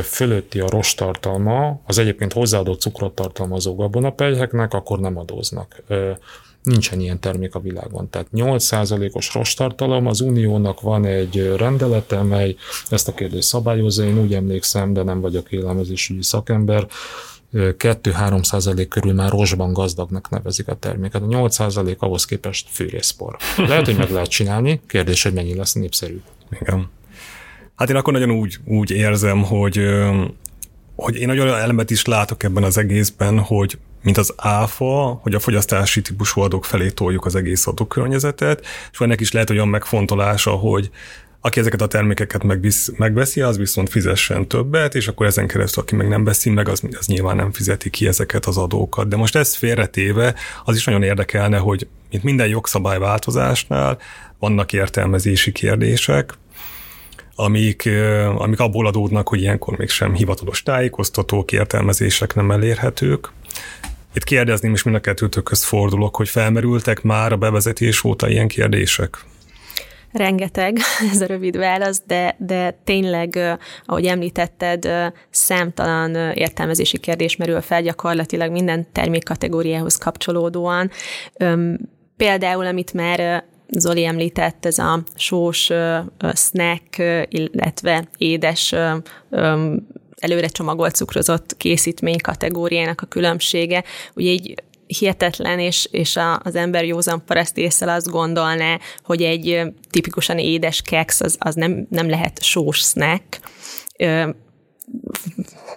fölötti 0.04 0.60
a 0.60 0.70
rostartalma, 0.70 1.82
az 1.86 1.98
egyébként 1.98 2.34
hozzáadott 2.34 2.82
cukrot 2.82 3.16
tartalmazó 3.16 3.76
gabonapelyheknek, 3.76 4.74
akkor 4.74 5.00
nem 5.00 5.18
adóznak. 5.18 5.84
Nincsen 6.64 7.00
ilyen 7.00 7.20
termék 7.20 7.56
a 7.56 7.60
világon. 7.60 8.10
Tehát 8.10 8.28
8%-os 8.34 9.34
rostartalom, 9.34 10.08
az 10.08 10.22
uniónak 10.22 10.82
van 10.82 11.06
egy 11.06 11.54
rendelete, 11.58 12.22
mely 12.22 12.56
ezt 12.90 13.08
a 13.08 13.14
kérdést 13.14 13.48
szabályozza, 13.48 14.04
én 14.04 14.20
úgy 14.20 14.34
emlékszem, 14.34 14.94
de 14.94 15.04
nem 15.04 15.22
vagyok 15.22 15.52
élelmezésügyi 15.52 16.24
szakember, 16.24 16.88
2-3 17.54 18.44
százalék 18.44 18.88
körül 18.88 19.14
már 19.14 19.30
rosban 19.30 19.74
gazdagnak 19.74 20.30
nevezik 20.30 20.68
a 20.68 20.76
terméket. 20.76 21.22
A 21.22 21.26
8 21.26 21.56
százalék 21.56 22.02
ahhoz 22.02 22.26
képest 22.26 22.68
fűrészpor. 22.70 23.38
Lehet, 23.58 23.86
hogy 23.86 23.98
meg 23.98 24.10
lehet 24.10 24.30
csinálni, 24.30 24.82
kérdés, 24.88 25.24
hogy 25.24 25.34
mennyi 25.34 25.56
lesz 25.56 25.74
népszerű. 25.74 26.22
Igen. 26.62 26.90
Hát 27.76 27.90
én 27.90 27.96
akkor 27.96 28.14
nagyon 28.14 28.32
úgy, 28.32 28.58
úgy 28.66 28.92
érzem, 28.92 29.44
hogy, 29.44 29.82
hogy 30.96 31.16
én 31.16 31.28
nagyon 31.28 31.48
elemet 31.48 31.90
is 31.90 32.06
látok 32.06 32.44
ebben 32.44 32.64
az 32.64 32.78
egészben, 32.78 33.40
hogy 33.40 33.78
mint 34.04 34.18
az 34.18 34.34
áfa, 34.38 35.20
hogy 35.22 35.34
a 35.34 35.40
fogyasztási 35.40 36.02
típusú 36.02 36.42
adók 36.42 36.66
felé 36.66 36.90
toljuk 36.90 37.26
az 37.26 37.36
egész 37.36 37.68
adókörnyezetet, 37.68 38.66
és 38.92 39.00
ennek 39.00 39.20
is 39.20 39.32
lehet 39.32 39.50
olyan 39.50 39.68
megfontolása, 39.68 40.52
hogy 40.52 40.90
aki 41.42 41.60
ezeket 41.60 41.82
a 41.82 41.88
termékeket 41.88 42.44
megvisz, 42.44 42.92
megveszi, 42.98 43.42
az 43.42 43.58
viszont 43.58 43.90
fizessen 43.90 44.48
többet, 44.48 44.96
és 44.96 45.08
akkor 45.08 45.26
ezen 45.26 45.48
keresztül, 45.48 45.84
aki 45.84 45.96
meg 45.96 46.08
nem 46.08 46.24
veszi 46.24 46.50
meg, 46.50 46.70
az, 46.70 46.82
az 47.00 47.08
nyilván 47.08 47.36
nem 47.36 47.52
fizeti 47.52 47.90
ki 47.90 48.08
ezeket 48.08 48.46
az 48.46 48.58
adókat. 48.58 49.08
De 49.08 49.16
most 49.16 49.36
ez 49.36 49.56
félretéve, 49.56 50.36
az 50.66 50.76
is 50.76 50.86
nagyon 50.86 51.04
érdekelne, 51.04 51.58
hogy 51.58 51.88
mint 52.12 52.24
minden 52.24 52.48
jogszabályváltozásnál 52.48 53.98
vannak 54.40 54.74
értelmezési 54.74 55.52
kérdések, 55.52 56.34
amik, 57.36 57.90
amik 58.36 58.60
abból 58.60 58.88
adódnak, 58.88 59.28
hogy 59.28 59.42
ilyenkor 59.42 59.78
mégsem 59.78 60.14
hivatalos 60.14 60.64
tájékoztatók, 60.64 61.52
értelmezések 61.52 62.36
nem 62.36 62.52
elérhetők. 62.52 63.32
Itt 64.14 64.24
kérdezném, 64.24 64.74
és 64.74 64.84
mind 64.84 64.96
a 64.96 65.00
kettőtökhöz 65.00 65.64
fordulok, 65.64 66.16
hogy 66.16 66.30
felmerültek 66.30 67.02
már 67.02 67.32
a 67.32 67.38
bevezetés 67.38 68.04
óta 68.04 68.30
ilyen 68.30 68.48
kérdések? 68.48 69.26
Rengeteg, 70.12 70.78
ez 71.14 71.22
a 71.22 71.26
rövid 71.26 71.58
válasz, 71.58 72.02
de, 72.08 72.36
de 72.38 72.80
tényleg, 72.84 73.58
ahogy 73.86 74.06
említetted, 74.06 74.90
számtalan 75.30 76.16
értelmezési 76.34 76.98
kérdés 76.98 77.36
merül 77.36 77.62
fel 77.62 77.82
gyakorlatilag 77.82 78.52
minden 78.52 78.88
termékkategóriához 78.92 79.96
kapcsolódóan. 79.96 80.92
Például, 82.18 82.66
amit 82.66 82.94
már 82.94 83.44
Zoli 83.78 84.06
említett, 84.06 84.66
ez 84.66 84.78
a 84.78 85.04
sós 85.16 85.72
snack, 86.34 86.98
illetve 87.30 88.08
édes 88.18 88.76
előre 90.20 90.48
csomagolt 90.48 90.96
cukrozott 90.96 91.58
készítmény 91.58 92.20
kategóriának 92.24 93.02
a 93.02 93.06
különbsége. 93.06 93.84
Ugye 94.16 94.30
így 94.30 94.64
hihetetlen, 95.00 95.60
és, 95.60 95.88
és 95.92 96.16
a, 96.16 96.40
az 96.44 96.56
ember 96.56 96.86
józan 96.86 97.26
paraszt 97.26 97.58
észre 97.58 97.94
azt 97.94 98.10
gondolná, 98.10 98.80
hogy 99.04 99.22
egy 99.22 99.62
tipikusan 99.90 100.38
édes 100.38 100.82
keks 100.82 101.22
az, 101.22 101.36
az 101.40 101.56
nem, 101.56 101.88
nem 101.90 102.10
lehet 102.10 102.44
sós 102.44 102.78
snack, 102.78 103.40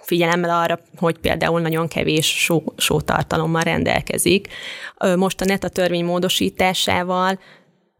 figyelemmel 0.01 0.49
arra, 0.49 0.79
hogy 0.97 1.17
például 1.17 1.61
nagyon 1.61 1.87
kevés 1.87 2.43
só, 2.43 2.63
sótartalommal 2.77 3.61
rendelkezik. 3.61 4.47
Most 5.15 5.41
a 5.41 5.45
NETA 5.45 5.69
törvény 5.69 6.05
módosításával 6.05 7.39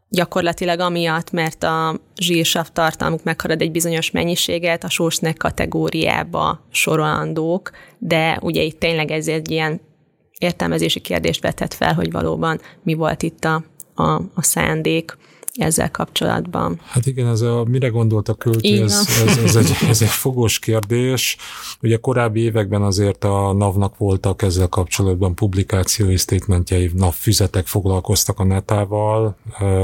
gyakorlatilag 0.09 0.79
amiatt, 0.79 1.31
mert 1.31 1.63
a 1.63 1.99
zsírsav 2.15 2.67
tartalmuk 2.67 3.23
megharad 3.23 3.61
egy 3.61 3.71
bizonyos 3.71 4.11
mennyiséget, 4.11 4.83
a 4.83 4.89
sósnek 4.89 5.37
kategóriába 5.37 6.65
sorolandók, 6.71 7.71
de 7.97 8.39
ugye 8.41 8.61
itt 8.61 8.79
tényleg 8.79 9.11
ez 9.11 9.27
egy 9.27 9.51
ilyen 9.51 9.81
értelmezési 10.37 10.99
kérdést 10.99 11.41
vetett 11.41 11.73
fel, 11.73 11.93
hogy 11.93 12.11
valóban 12.11 12.61
mi 12.83 12.93
volt 12.93 13.23
itt 13.23 13.43
a, 13.45 13.63
a, 13.93 14.11
a 14.33 14.41
szándék 14.41 15.17
ezzel 15.55 15.91
kapcsolatban. 15.91 16.79
Hát 16.85 17.05
igen, 17.05 17.27
ez 17.27 17.41
a, 17.41 17.63
mire 17.67 17.87
gondolt 17.87 18.29
a 18.29 18.33
költő, 18.33 18.83
ez, 18.83 19.07
ez, 19.25 19.37
ez, 19.37 19.55
egy, 19.55 19.75
ez 19.89 20.01
egy 20.01 20.07
fogós 20.07 20.59
kérdés. 20.59 21.37
Ugye 21.81 21.97
korábbi 21.97 22.41
években 22.41 22.81
azért 22.81 23.23
a 23.23 23.53
NAV-nak 23.53 23.97
voltak 23.97 24.41
ezzel 24.41 24.67
kapcsolatban 24.67 25.35
publikációi, 25.35 26.17
statementjei, 26.17 26.91
NAV 26.93 27.13
füzetek 27.13 27.67
foglalkoztak 27.67 28.39
a 28.39 28.43
netával. 28.43 29.37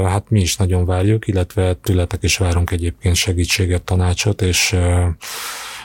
Hát 0.04 0.30
mi 0.30 0.40
is 0.40 0.56
nagyon 0.56 0.84
várjuk, 0.84 1.28
illetve 1.28 1.74
tületek 1.74 2.22
is 2.22 2.36
várunk 2.36 2.70
egyébként 2.70 3.14
segítséget, 3.14 3.82
tanácsot, 3.82 4.42
és 4.42 4.76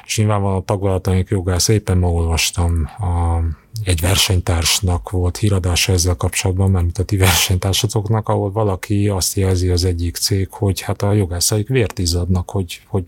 és 0.08 0.18
nyilvánvalóan 0.18 0.60
a 0.60 0.64
tagvállalataink 0.64 1.30
jogász, 1.30 1.68
éppen 1.68 1.98
ma 1.98 2.08
olvastam 2.08 2.90
a 3.00 3.42
egy 3.84 4.02
versenytársnak 4.02 5.10
volt 5.10 5.38
híradása 5.38 5.92
ezzel 5.92 6.16
kapcsolatban, 6.16 6.72
mert 6.72 6.98
a 6.98 7.04
ti 7.04 7.18
versenytársatoknak, 7.18 8.30
ahol 8.30 8.52
valaki 8.52 9.08
azt 9.08 9.36
jelzi 9.36 9.70
az 9.70 9.84
egyik 9.86 10.16
cég, 10.16 10.48
hogy 10.52 10.82
hát 10.82 11.02
a 11.02 11.14
jogászaik 11.14 11.68
vért 11.68 12.00
izzadnak, 12.00 12.50
hogy, 12.50 12.82
hogy 12.88 13.04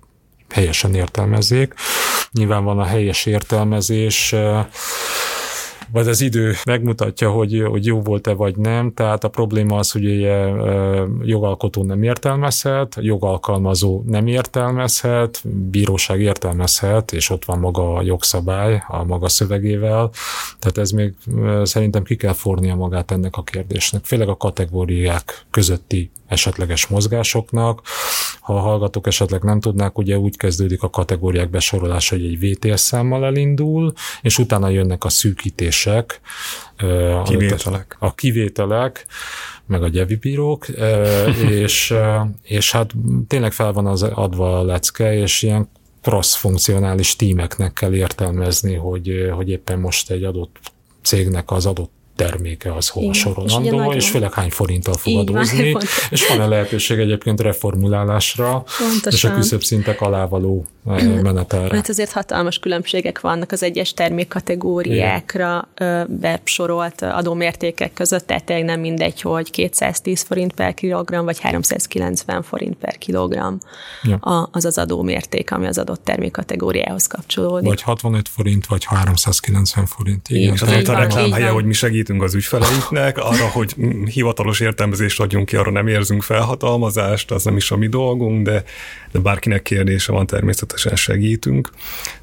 helyesen 0.49 0.95
értelmezzék. 0.95 1.73
Nyilván 2.31 2.63
van 2.63 2.79
a 2.79 2.85
helyes 2.85 3.25
értelmezés, 3.25 4.35
vagy 5.91 6.07
az 6.07 6.21
idő 6.21 6.53
megmutatja, 6.65 7.29
hogy, 7.31 7.63
hogy 7.69 7.85
jó 7.85 8.01
volt-e 8.01 8.33
vagy 8.33 8.55
nem, 8.55 8.93
tehát 8.93 9.23
a 9.23 9.29
probléma 9.29 9.77
az, 9.77 9.91
hogy 9.91 10.05
ugye 10.05 10.47
jogalkotó 11.23 11.83
nem 11.83 12.03
értelmezhet, 12.03 12.97
jogalkalmazó 12.99 14.03
nem 14.05 14.27
értelmezhet, 14.27 15.41
bíróság 15.69 16.21
értelmezhet, 16.21 17.11
és 17.11 17.29
ott 17.29 17.45
van 17.45 17.59
maga 17.59 17.93
a 17.93 18.01
jogszabály 18.01 18.83
a 18.87 19.03
maga 19.03 19.29
szövegével, 19.29 20.11
tehát 20.59 20.77
ez 20.77 20.91
még 20.91 21.13
szerintem 21.63 22.03
ki 22.03 22.15
kell 22.15 22.33
fornia 22.33 22.75
magát 22.75 23.11
ennek 23.11 23.37
a 23.37 23.43
kérdésnek, 23.43 24.05
főleg 24.05 24.27
a 24.27 24.37
kategóriák 24.37 25.45
közötti 25.51 26.11
esetleges 26.29 26.87
mozgásoknak. 26.87 27.81
Ha 28.39 28.55
a 28.55 28.59
hallgatók 28.59 29.07
esetleg 29.07 29.43
nem 29.43 29.59
tudnák, 29.59 29.97
ugye 29.97 30.17
úgy 30.17 30.37
kezdődik 30.37 30.83
a 30.83 30.89
kategóriák 30.89 31.49
besorolása, 31.49 32.15
hogy 32.15 32.25
egy 32.25 32.39
VTS 32.39 32.79
számmal 32.79 33.25
elindul, 33.25 33.93
és 34.21 34.37
utána 34.37 34.69
jönnek 34.69 35.03
a 35.03 35.09
szűkítések. 35.09 36.21
Kivételek. 37.23 37.95
A 37.99 38.13
kivételek, 38.13 39.05
meg 39.65 39.83
a 39.83 39.87
gyevibírók, 39.87 40.67
és, 41.63 41.93
és 42.43 42.71
hát 42.71 42.91
tényleg 43.27 43.51
fel 43.51 43.71
van 43.71 43.85
az 43.85 44.03
adva 44.03 44.59
a 44.59 44.63
lecke, 44.63 45.13
és 45.13 45.41
ilyen 45.41 45.69
cross-funkcionális 46.01 47.15
tímeknek 47.15 47.73
kell 47.73 47.93
értelmezni, 47.93 48.73
hogy, 48.73 49.31
hogy 49.35 49.49
éppen 49.49 49.79
most 49.79 50.11
egy 50.11 50.23
adott 50.23 50.59
cégnek 51.01 51.51
az 51.51 51.65
adott 51.65 51.91
terméke 52.25 52.73
az 52.73 52.89
hova 52.89 53.13
sorolandó, 53.13 53.91
és, 53.91 53.95
és 53.95 54.09
főleg 54.09 54.33
hány 54.33 54.49
forinttal 54.49 54.93
fog 54.93 55.17
adózni, 55.17 55.75
és 56.09 56.27
van-e 56.27 56.45
lehetőség 56.47 56.99
egyébként 56.99 57.41
reformulálásra, 57.41 58.63
Pontosan. 58.77 59.11
és 59.11 59.23
a 59.23 59.33
küszöbb 59.33 59.63
szintek 59.63 60.01
alá 60.01 60.25
való 60.25 60.65
eh, 60.87 61.21
menetelre. 61.21 61.73
Mert 61.73 61.89
azért 61.89 62.11
hatalmas 62.11 62.59
különbségek 62.59 63.19
vannak 63.19 63.51
az 63.51 63.63
egyes 63.63 63.93
termékkategóriákra 63.93 65.67
besorolt 66.07 67.01
adómértékek 67.01 67.93
között, 67.93 68.27
tehát 68.27 68.43
tényleg 68.43 68.65
nem 68.65 68.79
mindegy, 68.79 69.21
hogy 69.21 69.51
210 69.51 70.21
forint 70.21 70.53
per 70.53 70.73
kilogramm, 70.73 71.25
vagy 71.25 71.39
390 71.39 72.41
forint 72.41 72.75
per 72.75 72.97
kilogramm 72.97 73.55
ja. 74.03 74.15
az 74.51 74.65
az 74.65 74.77
adómérték, 74.77 75.51
ami 75.51 75.67
az 75.67 75.77
adott 75.77 76.03
termékkategóriához 76.03 77.07
kapcsolódik. 77.07 77.67
Vagy 77.67 77.81
65 77.81 78.29
forint, 78.29 78.65
vagy 78.65 78.85
390 78.85 79.85
forint. 79.85 80.29
Igen, 80.29 80.53
és 80.53 80.61
azért 80.61 80.87
a 80.87 80.93
reklámhelye, 80.93 81.49
hogy 81.49 81.65
mi 81.65 81.73
segít 81.73 82.08
segítünk 82.09 82.23
az 82.23 82.35
ügyfeleiknek, 82.35 83.17
arra, 83.17 83.47
hogy 83.47 83.75
hivatalos 84.05 84.59
értelmezést 84.59 85.19
adjunk 85.19 85.45
ki, 85.45 85.55
arra 85.55 85.71
nem 85.71 85.87
érzünk 85.87 86.23
felhatalmazást, 86.23 87.31
az 87.31 87.43
nem 87.43 87.57
is 87.57 87.71
a 87.71 87.77
mi 87.77 87.87
dolgunk, 87.87 88.45
de, 88.45 88.63
de 89.11 89.19
bárkinek 89.19 89.61
kérdése 89.61 90.11
van, 90.11 90.25
természetesen 90.25 90.95
segítünk. 90.95 91.69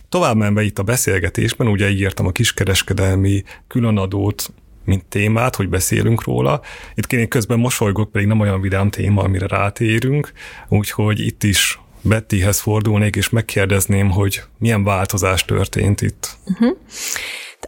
Tovább 0.09 0.37
menve 0.37 0.63
itt 0.63 0.79
a 0.79 0.83
beszélgetésben, 0.83 1.69
ugye 1.69 1.91
ígértem 1.91 2.27
a 2.27 2.31
kiskereskedelmi 2.33 3.45
különadót, 3.69 4.51
mint 4.85 5.05
témát, 5.05 5.57
hogy 5.57 5.69
beszélünk 5.69 6.25
róla. 6.25 6.61
Itt 6.95 7.07
kéne 7.07 7.27
közben 7.27 7.59
mosolygok, 7.59 8.13
pedig 8.13 8.27
nem 8.27 8.41
olyan 8.41 8.61
vidám 8.61 8.91
téma, 8.91 9.23
amire 9.23 9.47
rátérünk, 9.47 10.33
úgyhogy 10.69 11.21
itt 11.21 11.43
is 11.43 11.81
Bettyhez 12.03 12.61
fordulnék, 12.61 13.17
és 13.17 13.29
megkérdezném, 13.29 14.11
hogy 14.11 14.43
milyen 14.59 14.85
változás 14.85 15.45
történt 15.45 16.01
itt. 16.01 16.37
Uh-huh. 16.45 16.77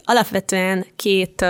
Alapvetően 0.03 0.85
két 0.95 1.45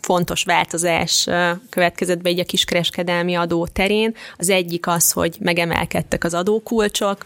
fontos 0.00 0.44
változás 0.44 1.26
következett 1.70 2.22
be 2.22 2.30
így 2.30 2.40
a 2.40 2.44
kiskereskedelmi 2.44 3.34
adó 3.34 3.66
terén. 3.66 4.14
Az 4.36 4.48
egyik 4.48 4.86
az, 4.86 5.12
hogy 5.12 5.36
megemelkedtek 5.40 6.24
az 6.24 6.34
adókulcsok, 6.34 7.24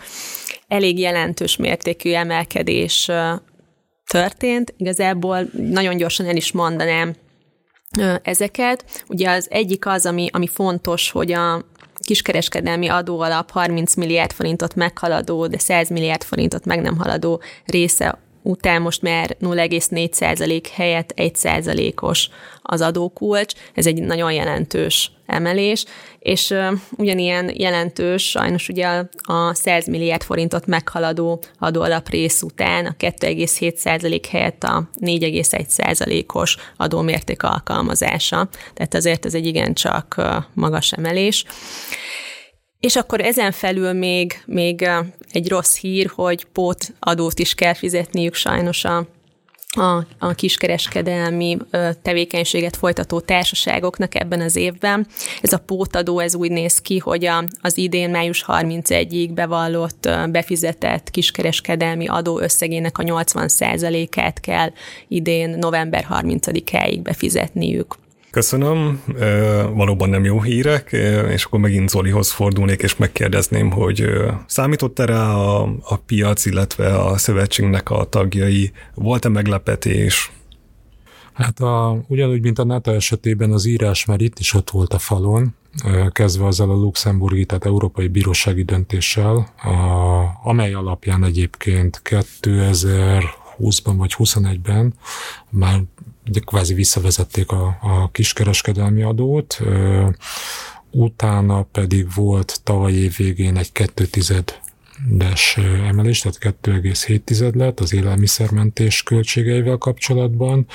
elég 0.69 0.99
jelentős 0.99 1.57
mértékű 1.57 2.13
emelkedés 2.13 3.11
történt. 4.07 4.75
Igazából 4.77 5.49
nagyon 5.53 5.97
gyorsan 5.97 6.27
el 6.27 6.37
is 6.37 6.53
mondanám 6.53 7.15
ezeket. 8.23 9.05
Ugye 9.09 9.31
az 9.31 9.47
egyik 9.51 9.87
az, 9.87 10.07
ami, 10.07 10.29
ami 10.33 10.47
fontos, 10.47 11.11
hogy 11.11 11.33
a 11.33 11.65
kiskereskedelmi 12.01 12.89
adóalap 12.89 13.51
30 13.51 13.95
milliárd 13.95 14.33
forintot 14.33 14.75
meghaladó, 14.75 15.47
de 15.47 15.59
100 15.59 15.89
milliárd 15.89 16.23
forintot 16.23 16.65
meg 16.65 16.81
nem 16.81 16.97
haladó 16.97 17.43
része 17.65 18.19
után 18.47 18.83
most 18.83 19.03
már 19.03 19.37
0,4% 19.41 20.65
helyett 20.73 21.13
1%-os 21.17 22.29
az 22.63 22.81
adókulcs. 22.81 23.55
Ez 23.75 23.87
egy 23.87 24.03
nagyon 24.03 24.33
jelentős 24.33 25.13
emelés, 25.27 25.85
és 26.19 26.55
ugyanilyen 26.97 27.51
jelentős, 27.55 28.31
sajnos 28.31 28.69
ugye 28.69 28.87
a 29.23 29.55
100 29.55 29.87
milliárd 29.87 30.23
forintot 30.23 30.67
meghaladó 30.67 31.43
rész 32.05 32.43
után 32.43 32.87
a 32.87 32.95
2,7% 32.99 34.25
helyett 34.31 34.63
a 34.63 34.89
4,1%-os 35.01 36.57
adómérték 36.77 37.43
alkalmazása. 37.43 38.49
Tehát 38.75 38.95
azért 38.95 39.25
ez 39.25 39.35
egy 39.35 39.47
igencsak 39.47 40.23
magas 40.55 40.93
emelés. 40.93 41.45
És 42.85 42.97
akkor 42.97 43.21
ezen 43.21 43.53
felül 43.53 43.93
még, 43.93 44.43
még 44.47 44.89
egy 45.31 45.49
rossz 45.49 45.77
hír, 45.77 46.11
hogy 46.15 46.45
pót 46.45 46.95
adót 46.99 47.39
is 47.39 47.55
kell 47.55 47.75
fizetniük 47.75 48.35
sajnos 48.35 48.85
a 48.85 49.07
a, 49.77 50.07
a 50.19 50.35
kiskereskedelmi 50.35 51.57
tevékenységet 52.03 52.77
folytató 52.77 53.21
társaságoknak 53.21 54.15
ebben 54.15 54.41
az 54.41 54.57
évben. 54.57 55.07
Ez 55.43 55.53
a 55.53 55.59
pótadó, 55.59 56.19
ez 56.19 56.35
úgy 56.35 56.51
néz 56.51 56.79
ki, 56.79 56.99
hogy 56.99 57.25
a, 57.25 57.45
az 57.61 57.77
idén 57.79 58.11
május 58.11 58.45
31-ig 58.49 59.31
bevallott, 59.35 60.09
befizetett 60.31 61.11
kiskereskedelmi 61.11 62.07
adó 62.07 62.41
összegének 62.41 62.99
a 62.99 63.03
80%-át 63.03 64.41
kell 64.41 64.73
idén 65.09 65.59
november 65.59 66.07
30-áig 66.11 67.01
befizetniük. 67.03 67.97
Köszönöm, 68.35 69.03
valóban 69.75 70.09
nem 70.09 70.25
jó 70.25 70.43
hírek, 70.43 70.93
és 71.31 71.45
akkor 71.45 71.61
megint 71.61 71.89
Zolihoz 71.89 72.31
fordulnék, 72.31 72.83
és 72.83 72.97
megkérdezném, 72.97 73.71
hogy 73.71 74.05
számított 74.47 74.99
erre 74.99 75.21
a, 75.21 75.63
a 75.63 75.97
piac, 76.07 76.45
illetve 76.45 76.99
a 76.99 77.19
szövetségnek 77.19 77.91
a 77.91 78.05
tagjai, 78.05 78.73
volt-e 78.95 79.29
meglepetés? 79.29 80.33
Hát 81.33 81.61
a, 81.61 82.05
ugyanúgy, 82.09 82.41
mint 82.41 82.59
a 82.59 82.65
NATO 82.65 82.93
esetében 82.93 83.53
az 83.53 83.65
írás 83.65 84.05
már 84.05 84.21
itt 84.21 84.39
is 84.39 84.55
ott 84.55 84.71
volt 84.71 84.93
a 84.93 84.99
falon, 84.99 85.55
kezdve 86.11 86.47
azzal 86.47 86.71
a 86.71 86.75
luxemburgi, 86.75 87.45
tehát 87.45 87.65
európai 87.67 88.09
bírósági 88.09 88.63
döntéssel, 88.63 89.37
a, 89.63 90.49
amely 90.49 90.73
alapján 90.73 91.25
egyébként 91.25 92.03
2020-ban 92.05 93.95
vagy 93.97 94.15
21-ben 94.19 94.95
már 95.51 95.81
ugye 96.29 96.41
kvázi 96.41 96.75
visszavezették 96.75 97.51
a, 97.51 97.79
a 97.81 98.09
kiskereskedelmi 98.13 99.03
adót, 99.03 99.61
utána 100.91 101.63
pedig 101.63 102.07
volt 102.15 102.61
tavaly 102.63 102.93
év 102.93 103.17
végén 103.17 103.57
egy 103.57 103.73
2 103.73 104.09
des 105.09 105.57
emelés, 105.87 106.21
tehát 106.21 106.57
2,7 106.63 107.55
lett 107.55 107.81
az 107.81 107.93
élelmiszermentés 107.93 109.03
költségeivel 109.03 109.77
kapcsolatban, 109.77 110.67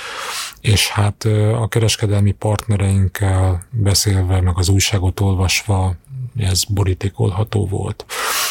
és 0.60 0.88
hát 0.88 1.24
a 1.54 1.68
kereskedelmi 1.68 2.32
partnereinkkel 2.32 3.66
beszélve, 3.70 4.40
meg 4.40 4.58
az 4.58 4.68
újságot 4.68 5.20
olvasva 5.20 5.96
ez 6.36 6.64
borítékolható 6.64 7.66
volt. 7.66 8.04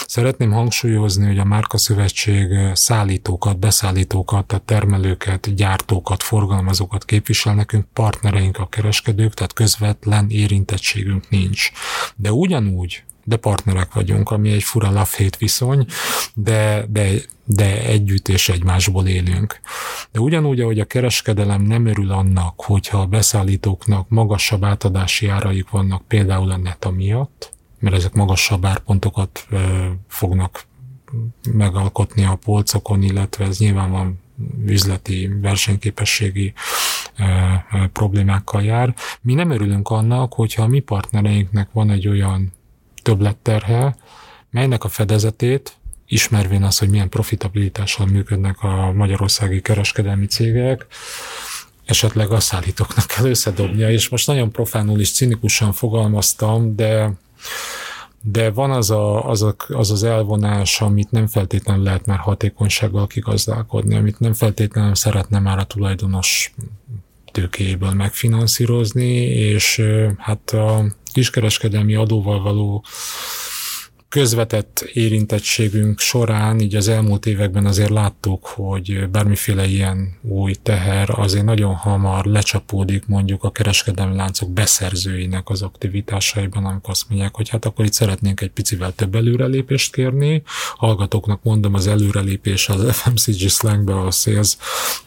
Szeretném 0.05 0.51
hangsúlyozni, 0.51 1.25
hogy 1.25 1.37
a 1.37 1.43
Márka 1.43 1.77
Szövetség 1.77 2.47
szállítókat, 2.73 3.59
beszállítókat, 3.59 4.45
tehát 4.45 4.63
termelőket, 4.63 5.55
gyártókat, 5.55 6.23
forgalmazókat 6.23 7.05
képvisel 7.05 7.55
nekünk, 7.55 7.85
partnereink 7.93 8.57
a 8.57 8.67
kereskedők, 8.67 9.33
tehát 9.33 9.53
közvetlen 9.53 10.29
érintettségünk 10.29 11.29
nincs. 11.29 11.71
De 12.15 12.31
ugyanúgy 12.31 13.03
de 13.29 13.35
partnerek 13.35 13.93
vagyunk, 13.93 14.31
ami 14.31 14.51
egy 14.51 14.63
fura 14.63 14.87
love 14.87 15.29
viszony, 15.37 15.85
de, 16.33 16.85
de, 16.89 17.09
de 17.43 17.83
együtt 17.85 18.27
és 18.27 18.49
egymásból 18.49 19.07
élünk. 19.07 19.59
De 20.11 20.19
ugyanúgy, 20.19 20.59
ahogy 20.59 20.79
a 20.79 20.85
kereskedelem 20.85 21.61
nem 21.61 21.85
örül 21.85 22.11
annak, 22.11 22.61
hogyha 22.61 22.97
a 22.97 23.05
beszállítóknak 23.05 24.09
magasabb 24.09 24.63
átadási 24.63 25.27
áraik 25.27 25.69
vannak 25.69 26.07
például 26.07 26.51
a 26.51 26.57
neta 26.57 26.91
miatt, 26.91 27.51
mert 27.79 27.95
ezek 27.95 28.13
magasabb 28.13 28.65
árpontokat 28.65 29.47
fognak 30.07 30.63
megalkotni 31.53 32.23
a 32.23 32.35
polcokon, 32.35 33.01
illetve 33.01 33.45
ez 33.45 33.59
nyilván 33.59 33.91
van 33.91 34.19
üzleti 34.65 35.29
versenyképességi 35.41 36.53
problémákkal 37.93 38.63
jár. 38.63 38.95
Mi 39.21 39.33
nem 39.33 39.49
örülünk 39.49 39.89
annak, 39.89 40.33
hogyha 40.33 40.63
a 40.63 40.67
mi 40.67 40.79
partnereinknek 40.79 41.69
van 41.71 41.89
egy 41.89 42.07
olyan 42.07 42.53
többletterhe, 43.01 43.95
melynek 44.49 44.83
a 44.83 44.89
fedezetét, 44.89 45.77
ismervén 46.07 46.63
az, 46.63 46.77
hogy 46.77 46.89
milyen 46.89 47.09
profitabilitással 47.09 48.05
működnek 48.05 48.61
a 48.61 48.91
magyarországi 48.91 49.61
kereskedelmi 49.61 50.25
cégek, 50.25 50.85
esetleg 51.85 52.31
a 52.31 52.39
szállítóknak 52.39 53.05
kell 53.05 53.25
összedobnia, 53.25 53.89
és 53.89 54.09
most 54.09 54.27
nagyon 54.27 54.51
profánul 54.51 54.99
és 54.99 55.11
cinikusan 55.11 55.73
fogalmaztam, 55.73 56.75
de 56.75 57.11
de 58.21 58.51
van 58.51 58.71
az, 58.71 58.91
a, 58.91 59.29
az, 59.29 59.41
a, 59.41 59.55
az 59.67 59.91
az 59.91 60.03
elvonás, 60.03 60.81
amit 60.81 61.11
nem 61.11 61.27
feltétlenül 61.27 61.83
lehet 61.83 62.05
már 62.05 62.17
hatékonysággal 62.17 63.07
kigazdálkodni, 63.07 63.95
amit 63.95 64.19
nem 64.19 64.33
feltétlenül 64.33 64.95
szeretne 64.95 65.39
már 65.39 65.57
a 65.57 65.63
tulajdonos 65.63 66.53
tőkéjéből 67.31 67.91
megfinanszírozni, 67.91 69.13
és 69.25 69.81
hát 70.17 70.49
a 70.49 70.85
kiskereskedelmi 71.13 71.95
adóval 71.95 72.41
való 72.41 72.83
közvetett 74.09 74.89
érintettségünk 74.93 75.99
során, 75.99 76.59
így 76.59 76.75
az 76.75 76.87
elmúlt 76.87 77.25
években 77.25 77.65
azért 77.65 77.89
láttuk, 77.89 78.45
hogy 78.45 79.09
bármiféle 79.09 79.65
ilyen 79.67 80.17
új 80.21 80.53
teher 80.53 81.09
azért 81.09 81.45
nagyon 81.45 81.73
hamar 81.75 82.25
lecsapódik 82.25 83.05
mondjuk 83.05 83.43
a 83.43 83.51
kereskedelmi 83.51 84.15
láncok 84.15 84.51
beszerzőinek 84.51 85.49
az 85.49 85.61
aktivitásaiban, 85.61 86.65
amikor 86.65 86.89
azt 86.89 87.09
mondják, 87.09 87.35
hogy 87.35 87.49
hát 87.49 87.65
akkor 87.65 87.85
itt 87.85 87.93
szeretnénk 87.93 88.41
egy 88.41 88.49
picivel 88.49 88.93
több 88.95 89.15
előrelépést 89.15 89.93
kérni. 89.93 90.41
Hallgatóknak 90.75 91.43
mondom, 91.43 91.73
az 91.73 91.87
előrelépés 91.87 92.69
az 92.69 92.91
FMCG 92.99 93.49
slangbe 93.49 93.99
a 93.99 94.11
sales 94.11 94.57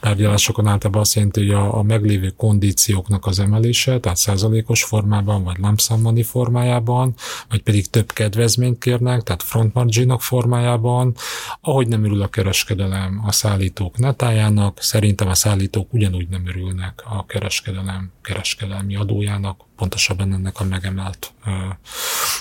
tárgyalásokon 0.01 0.67
általában 0.67 1.03
azt 1.03 1.15
jelenti, 1.15 1.41
hogy 1.41 1.55
a, 1.55 1.79
a 1.79 1.83
meglévő 1.83 2.29
kondícióknak 2.37 3.27
az 3.27 3.38
emelése, 3.38 4.01
tehát 4.01 4.19
százalékos 4.19 4.85
formában, 4.85 5.45
vagy 5.45 5.57
lump 5.59 5.81
formájában, 6.25 7.15
vagy 7.49 7.62
pedig 7.62 7.87
több 7.87 8.12
kedvezményt 8.12 8.79
kérnek, 8.92 9.22
tehát 9.22 9.42
front 9.42 9.74
marginok 9.74 10.22
formájában, 10.22 11.14
ahogy 11.61 11.88
nem 11.88 12.05
örül 12.05 12.22
a 12.22 12.28
kereskedelem 12.28 13.22
a 13.26 13.33
szállítók 13.33 13.98
netájának, 13.98 14.83
szerintem 14.83 15.28
a 15.28 15.35
szállítók 15.35 15.92
ugyanúgy 15.92 16.28
nem 16.28 16.46
örülnek 16.46 17.02
a 17.05 17.26
kereskedelem 17.26 18.11
kereskedelmi 18.22 18.96
adójának, 18.96 19.61
pontosabban 19.76 20.33
ennek 20.33 20.61
a 20.61 20.64
megemelt 20.64 21.33
ö, 21.46 21.50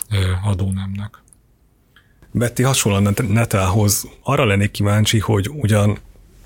ö, 0.10 0.32
adónemnek. 0.44 1.22
Betty 2.32 2.62
hasonlóan 2.62 3.16
Netához 3.28 4.08
arra 4.24 4.46
lennék 4.46 4.72
kíváncsi, 4.72 5.20
hogy 5.20 5.50
ugyan 5.50 5.98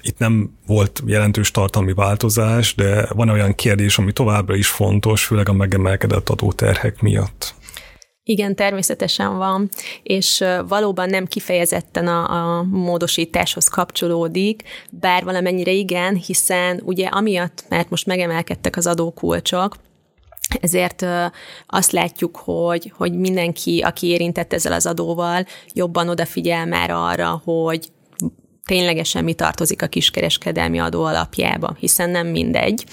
itt 0.01 0.17
nem 0.17 0.57
volt 0.65 1.03
jelentős 1.05 1.51
tartalmi 1.51 1.93
változás, 1.93 2.75
de 2.75 3.07
van 3.13 3.29
olyan 3.29 3.55
kérdés, 3.55 3.97
ami 3.97 4.11
továbbra 4.11 4.55
is 4.55 4.67
fontos, 4.67 5.25
főleg 5.25 5.49
a 5.49 5.53
megemelkedett 5.53 6.29
adóterhek 6.29 7.01
miatt. 7.01 7.55
Igen, 8.27 8.55
természetesen 8.55 9.38
van, 9.38 9.69
és 10.03 10.43
valóban 10.67 11.09
nem 11.09 11.25
kifejezetten 11.25 12.07
a, 12.07 12.57
a 12.57 12.63
módosításhoz 12.63 13.67
kapcsolódik, 13.67 14.63
bár 14.89 15.23
valamennyire 15.23 15.71
igen, 15.71 16.15
hiszen 16.15 16.81
ugye 16.83 17.07
amiatt, 17.07 17.63
mert 17.69 17.89
most 17.89 18.05
megemelkedtek 18.05 18.75
az 18.77 18.88
adókulcsok, 18.88 19.75
ezért 20.61 21.05
azt 21.67 21.91
látjuk, 21.91 22.38
hogy, 22.38 22.93
hogy 22.97 23.13
mindenki, 23.13 23.81
aki 23.81 24.07
érintett 24.07 24.53
ezzel 24.53 24.73
az 24.73 24.85
adóval, 24.85 25.45
jobban 25.73 26.09
odafigyel 26.09 26.65
már 26.65 26.89
arra, 26.89 27.41
hogy 27.43 27.88
ténylegesen 28.65 29.23
mi 29.23 29.34
tartozik 29.34 29.82
a 29.82 29.88
kiskereskedelmi 29.88 30.80
adó 30.80 31.04
alapjába, 31.04 31.75
hiszen 31.80 32.10
nem 32.10 32.28
mindegy. 32.28 32.86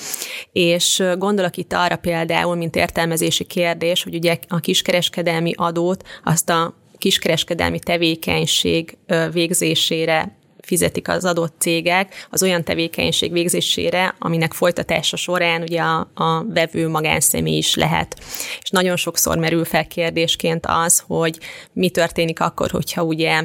És 0.53 1.03
gondolok 1.19 1.57
itt 1.57 1.73
arra 1.73 1.97
például, 1.97 2.55
mint 2.55 2.77
értelmezési 2.77 3.45
kérdés, 3.45 4.03
hogy 4.03 4.15
ugye 4.15 4.39
a 4.49 4.61
kiskereskedelmi 4.61 5.53
adót 5.57 6.09
azt 6.25 6.51
a 6.51 6.75
kiskereskedelmi 6.99 7.79
tevékenység 7.79 8.99
végzésére 9.33 10.37
fizetik 10.63 11.09
az 11.09 11.25
adott 11.25 11.55
cégek 11.59 12.27
az 12.31 12.43
olyan 12.43 12.65
tevékenység 12.65 13.33
végzésére, 13.33 14.15
aminek 14.19 14.53
folytatása 14.53 15.17
során 15.17 15.63
ugye 15.63 15.81
a, 15.81 16.11
a 16.15 16.45
vevő 16.49 16.89
magánszemély 16.89 17.57
is 17.57 17.75
lehet. 17.75 18.17
És 18.61 18.71
nagyon 18.71 18.97
sokszor 18.97 19.39
merül 19.39 19.65
fel 19.65 19.87
kérdésként 19.87 20.67
az, 20.69 21.03
hogy 21.07 21.39
mi 21.73 21.91
történik 21.91 22.41
akkor, 22.41 22.71
hogyha 22.71 23.03
ugye 23.03 23.43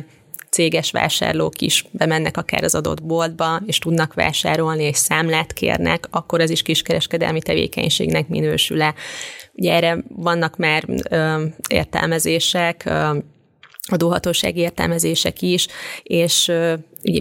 céges 0.49 0.91
vásárlók 0.91 1.61
is 1.61 1.85
bemennek 1.91 2.37
akár 2.37 2.63
az 2.63 2.75
adott 2.75 3.03
boltba, 3.03 3.61
és 3.65 3.79
tudnak 3.79 4.13
vásárolni, 4.13 4.83
és 4.83 4.97
számlát 4.97 5.53
kérnek, 5.53 6.07
akkor 6.09 6.41
ez 6.41 6.49
is 6.49 6.61
kiskereskedelmi 6.61 7.41
tevékenységnek 7.41 8.27
minősül-e. 8.27 8.93
Ugye 9.53 9.73
erre 9.73 9.97
vannak 10.07 10.57
már 10.57 10.83
ö, 11.09 11.43
értelmezések, 11.69 12.83
ö, 12.85 13.17
adóhatósági 13.89 14.59
értelmezések 14.59 15.41
is, 15.41 15.67
és 16.03 16.51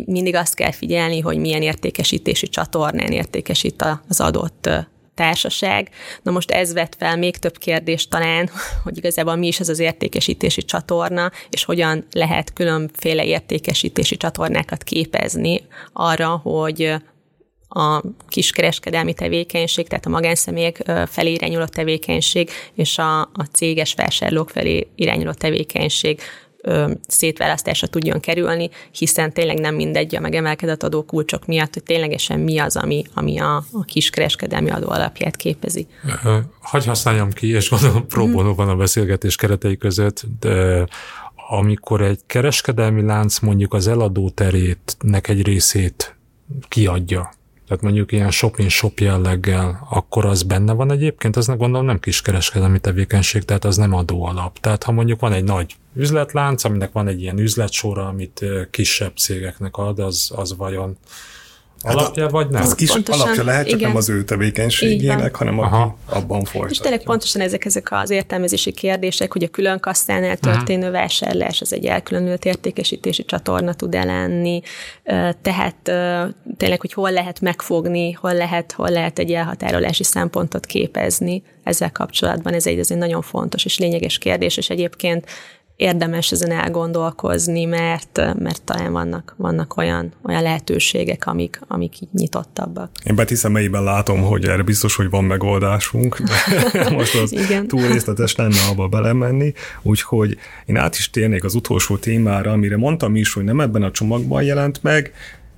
mindig 0.04 0.34
azt 0.34 0.54
kell 0.54 0.72
figyelni, 0.72 1.20
hogy 1.20 1.38
milyen 1.38 1.62
értékesítési 1.62 2.48
csatornán 2.48 3.12
értékesít 3.12 3.84
az 4.08 4.20
adott 4.20 4.68
társaság. 5.16 5.90
Na 6.22 6.30
most 6.30 6.50
ez 6.50 6.72
vet 6.72 6.96
fel 6.98 7.16
még 7.16 7.36
több 7.36 7.58
kérdést 7.58 8.10
talán, 8.10 8.50
hogy 8.84 8.96
igazából 8.96 9.36
mi 9.36 9.46
is 9.46 9.60
ez 9.60 9.68
az 9.68 9.78
értékesítési 9.78 10.62
csatorna, 10.62 11.30
és 11.50 11.64
hogyan 11.64 12.06
lehet 12.12 12.52
különféle 12.52 13.24
értékesítési 13.24 14.16
csatornákat 14.16 14.82
képezni 14.82 15.60
arra, 15.92 16.36
hogy 16.36 16.94
a 17.68 18.02
kiskereskedelmi 18.28 19.14
tevékenység, 19.14 19.88
tehát 19.88 20.06
a 20.06 20.10
magánszemélyek 20.10 20.82
felé 21.06 21.32
irányuló 21.32 21.64
tevékenység 21.64 22.50
és 22.74 22.98
a, 22.98 23.20
a 23.20 23.48
céges 23.52 23.94
vásárlók 23.94 24.50
felé 24.50 24.88
irányuló 24.94 25.32
tevékenység 25.32 26.20
szétválasztásra 27.06 27.86
tudjon 27.86 28.20
kerülni, 28.20 28.70
hiszen 28.92 29.32
tényleg 29.32 29.58
nem 29.58 29.74
mindegy 29.74 30.16
a 30.16 30.20
megemelkedett 30.20 30.82
adókulcsok 30.82 31.46
miatt, 31.46 31.74
hogy 31.74 31.82
ténylegesen 31.82 32.40
mi 32.40 32.58
az, 32.58 32.76
ami, 32.76 33.04
ami 33.14 33.38
a, 33.38 33.56
a 33.56 33.84
kiskereskedelmi 33.84 34.70
adó 34.70 34.88
alapját 34.90 35.36
képezi. 35.36 35.86
Hagy 36.60 36.84
használjam 36.84 37.30
ki, 37.30 37.48
és 37.48 37.70
gondolom 37.70 38.06
próbáló 38.06 38.54
van 38.54 38.68
a 38.68 38.76
beszélgetés 38.76 39.36
keretei 39.36 39.76
között, 39.76 40.24
de 40.40 40.86
amikor 41.48 42.00
egy 42.00 42.20
kereskedelmi 42.26 43.02
lánc 43.02 43.38
mondjuk 43.38 43.74
az 43.74 43.86
eladó 43.86 44.30
terétnek 44.30 45.28
egy 45.28 45.42
részét 45.42 46.16
kiadja, 46.68 47.30
tehát 47.68 47.82
mondjuk 47.82 48.12
ilyen 48.12 48.30
shop-in-shop 48.30 48.98
jelleggel, 48.98 49.86
akkor 49.90 50.24
az 50.24 50.42
benne 50.42 50.72
van 50.72 50.90
egyébként, 50.90 51.36
az 51.36 51.46
gondolom 51.46 51.86
nem 51.86 52.00
kiskereskedelmi 52.00 52.78
tevékenység, 52.78 53.42
tehát 53.42 53.64
az 53.64 53.76
nem 53.76 53.92
adó 53.92 54.24
alap. 54.24 54.58
Tehát 54.58 54.82
ha 54.82 54.92
mondjuk 54.92 55.20
van 55.20 55.32
egy 55.32 55.44
nagy 55.44 55.76
üzletlánc, 55.94 56.64
aminek 56.64 56.92
van 56.92 57.08
egy 57.08 57.22
ilyen 57.22 57.38
üzletsora, 57.38 58.06
amit 58.06 58.44
kisebb 58.70 59.16
cégeknek 59.16 59.76
ad, 59.76 59.98
az, 59.98 60.32
az 60.34 60.56
vajon 60.56 60.96
Hát 61.84 61.94
alapja, 61.94 62.28
vagy 62.28 62.48
nem? 62.48 62.62
Az 62.62 62.74
kis 62.74 62.92
pontosan, 62.92 63.20
alapja 63.20 63.44
lehet, 63.44 63.66
csak 63.66 63.78
igen. 63.78 63.88
nem 63.88 63.96
az 63.96 64.08
ő 64.08 64.24
tevékenységének, 64.24 65.36
hanem 65.36 65.58
Aha. 65.58 65.96
abban 66.04 66.44
folytatja. 66.44 66.68
És 66.70 66.78
tényleg 66.78 67.02
pontosan 67.02 67.40
ezek, 67.40 67.64
ezek 67.64 67.92
az 67.92 68.10
értelmezési 68.10 68.72
kérdések, 68.72 69.32
hogy 69.32 69.42
a 69.42 69.48
külön 69.48 69.80
kasszánál 69.80 70.36
történő 70.36 70.86
uh-huh. 70.86 71.00
vásárlás, 71.00 71.60
az 71.60 71.72
egy 71.72 71.84
elkülönült 71.84 72.44
értékesítési 72.44 73.24
csatorna 73.24 73.74
tud 73.74 73.94
elenni, 73.94 74.60
tehát 75.42 75.76
tényleg, 76.56 76.80
hogy 76.80 76.92
hol 76.92 77.12
lehet 77.12 77.40
megfogni, 77.40 78.12
hol 78.12 78.34
lehet, 78.34 78.72
hol 78.72 78.90
lehet 78.90 79.18
egy 79.18 79.32
elhatárolási 79.32 80.04
szempontot 80.04 80.66
képezni 80.66 81.42
ezzel 81.62 81.92
kapcsolatban. 81.92 82.52
Ez 82.52 82.66
egy, 82.66 82.78
ez 82.78 82.90
egy 82.90 82.98
nagyon 82.98 83.22
fontos 83.22 83.64
és 83.64 83.78
lényeges 83.78 84.18
kérdés, 84.18 84.56
és 84.56 84.70
egyébként 84.70 85.26
érdemes 85.76 86.32
ezen 86.32 86.50
elgondolkozni, 86.50 87.64
mert, 87.64 88.16
mert 88.38 88.62
talán 88.62 88.92
vannak, 88.92 89.34
vannak 89.36 89.76
olyan, 89.76 90.12
olyan 90.22 90.42
lehetőségek, 90.42 91.26
amik, 91.26 91.60
amik 91.68 92.00
így 92.00 92.08
nyitottabbak. 92.12 92.90
Én 93.04 93.14
Beti 93.14 93.34
szemeiben 93.34 93.84
látom, 93.84 94.22
hogy 94.22 94.44
erre 94.44 94.62
biztos, 94.62 94.96
hogy 94.96 95.10
van 95.10 95.24
megoldásunk, 95.24 96.18
most 96.90 97.14
az 97.14 97.32
Igen. 97.32 97.66
túl 97.66 97.86
részletes 97.86 98.36
lenne 98.36 98.56
abba 98.70 98.88
belemenni, 98.88 99.52
úgyhogy 99.82 100.38
én 100.66 100.76
át 100.76 100.96
is 100.96 101.10
térnék 101.10 101.44
az 101.44 101.54
utolsó 101.54 101.96
témára, 101.96 102.52
amire 102.52 102.76
mondtam 102.76 103.16
is, 103.16 103.32
hogy 103.32 103.44
nem 103.44 103.60
ebben 103.60 103.82
a 103.82 103.90
csomagban 103.90 104.42
jelent 104.42 104.82
meg, 104.82 105.12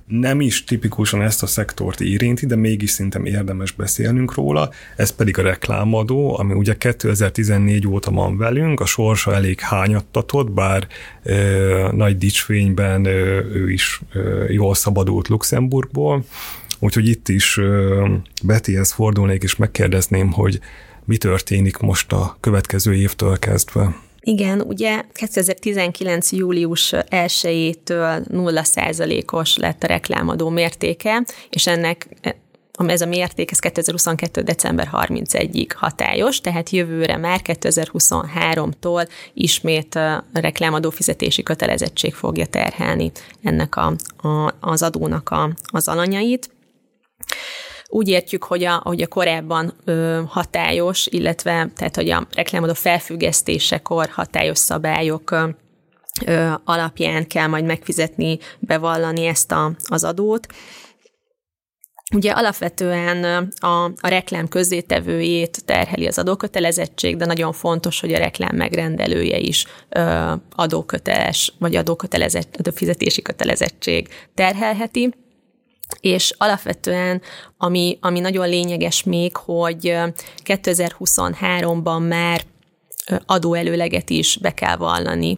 nem 0.09 0.41
is 0.41 0.63
tipikusan 0.63 1.21
ezt 1.21 1.43
a 1.43 1.47
szektort 1.47 2.01
érinti, 2.01 2.45
de 2.45 2.55
mégis 2.55 2.89
szerintem 2.89 3.25
érdemes 3.25 3.71
beszélnünk 3.71 4.33
róla, 4.33 4.69
ez 4.95 5.09
pedig 5.09 5.37
a 5.37 5.41
reklámadó, 5.41 6.39
ami 6.39 6.53
ugye 6.53 6.77
2014 6.77 7.87
óta 7.87 8.11
van 8.11 8.37
velünk, 8.37 8.79
a 8.79 8.85
sorsa 8.85 9.33
elég 9.33 9.59
hányattatott, 9.59 10.51
bár 10.51 10.87
e, 11.23 11.35
nagy 11.91 12.17
dicsfényben 12.17 13.05
e, 13.05 13.09
ő 13.53 13.71
is 13.71 14.01
e, 14.13 14.19
jól 14.51 14.75
szabadult 14.75 15.27
Luxemburgból, 15.27 16.23
úgyhogy 16.79 17.07
itt 17.07 17.29
is 17.29 17.57
e, 17.57 17.63
Bettyhez 18.43 18.91
fordulnék, 18.91 19.43
és 19.43 19.55
megkérdezném, 19.55 20.31
hogy 20.31 20.59
mi 21.05 21.17
történik 21.17 21.77
most 21.77 22.11
a 22.11 22.37
következő 22.39 22.93
évtől 22.93 23.39
kezdve. 23.39 24.08
Igen, 24.21 24.61
ugye 24.61 25.01
2019. 25.13 26.31
július 26.31 26.93
1-től 26.93 28.25
0%-os 28.29 29.57
lett 29.57 29.83
a 29.83 29.87
reklámadó 29.87 30.49
mértéke, 30.49 31.23
és 31.49 31.67
ennek 31.67 32.07
ez 32.87 33.01
a 33.01 33.05
mérték, 33.05 33.51
ez 33.51 33.59
2022. 33.59 34.41
december 34.41 34.89
31-ig 34.91 35.69
hatályos, 35.75 36.41
tehát 36.41 36.69
jövőre 36.69 37.17
már 37.17 37.39
2023-tól 37.43 39.09
ismét 39.33 39.95
a 39.95 40.23
reklámadó 40.33 40.89
fizetési 40.89 41.43
kötelezettség 41.43 42.13
fogja 42.13 42.45
terhelni 42.45 43.11
ennek 43.43 43.75
a, 43.75 43.95
a, 44.27 44.55
az 44.59 44.81
adónak 44.81 45.29
a, 45.29 45.53
az 45.71 45.87
alanyait. 45.87 46.49
Úgy 47.91 48.07
értjük, 48.07 48.43
hogy 48.43 48.63
a, 48.63 48.81
hogy 48.83 49.01
a 49.01 49.07
korábban 49.07 49.73
ö, 49.85 50.21
hatályos, 50.27 51.07
illetve 51.07 51.69
tehát, 51.75 51.95
hogy 51.95 52.09
a 52.09 52.27
reklámadó 52.33 52.73
felfüggesztésekor 52.73 54.09
hatályos 54.09 54.57
szabályok 54.57 55.31
ö, 56.25 56.51
alapján 56.63 57.27
kell 57.27 57.47
majd 57.47 57.65
megfizetni, 57.65 58.39
bevallani 58.59 59.25
ezt 59.25 59.51
a, 59.51 59.71
az 59.83 60.03
adót. 60.03 60.47
Ugye 62.15 62.31
alapvetően 62.31 63.49
a, 63.59 63.83
a 63.83 64.07
reklám 64.07 64.47
közzétevőjét 64.47 65.65
terheli 65.65 66.07
az 66.07 66.17
adókötelezettség, 66.17 67.17
de 67.17 67.25
nagyon 67.25 67.53
fontos, 67.53 67.99
hogy 67.99 68.13
a 68.13 68.17
reklám 68.17 68.55
megrendelője 68.55 69.37
is 69.37 69.65
ö, 69.89 70.31
adóköteles, 70.55 71.53
vagy 71.59 71.75
adókötelezett, 71.75 72.55
adófizetési 72.59 73.21
kötelezettség 73.21 74.07
terhelheti. 74.33 75.13
És 75.99 76.33
alapvetően, 76.37 77.21
ami, 77.57 77.97
ami 78.01 78.19
nagyon 78.19 78.49
lényeges 78.49 79.03
még, 79.03 79.35
hogy 79.35 79.97
2023-ban 80.45 82.07
már 82.07 82.41
adóelőleget 83.25 84.09
is 84.09 84.37
be 84.37 84.53
kell 84.53 84.75
vallani 84.75 85.37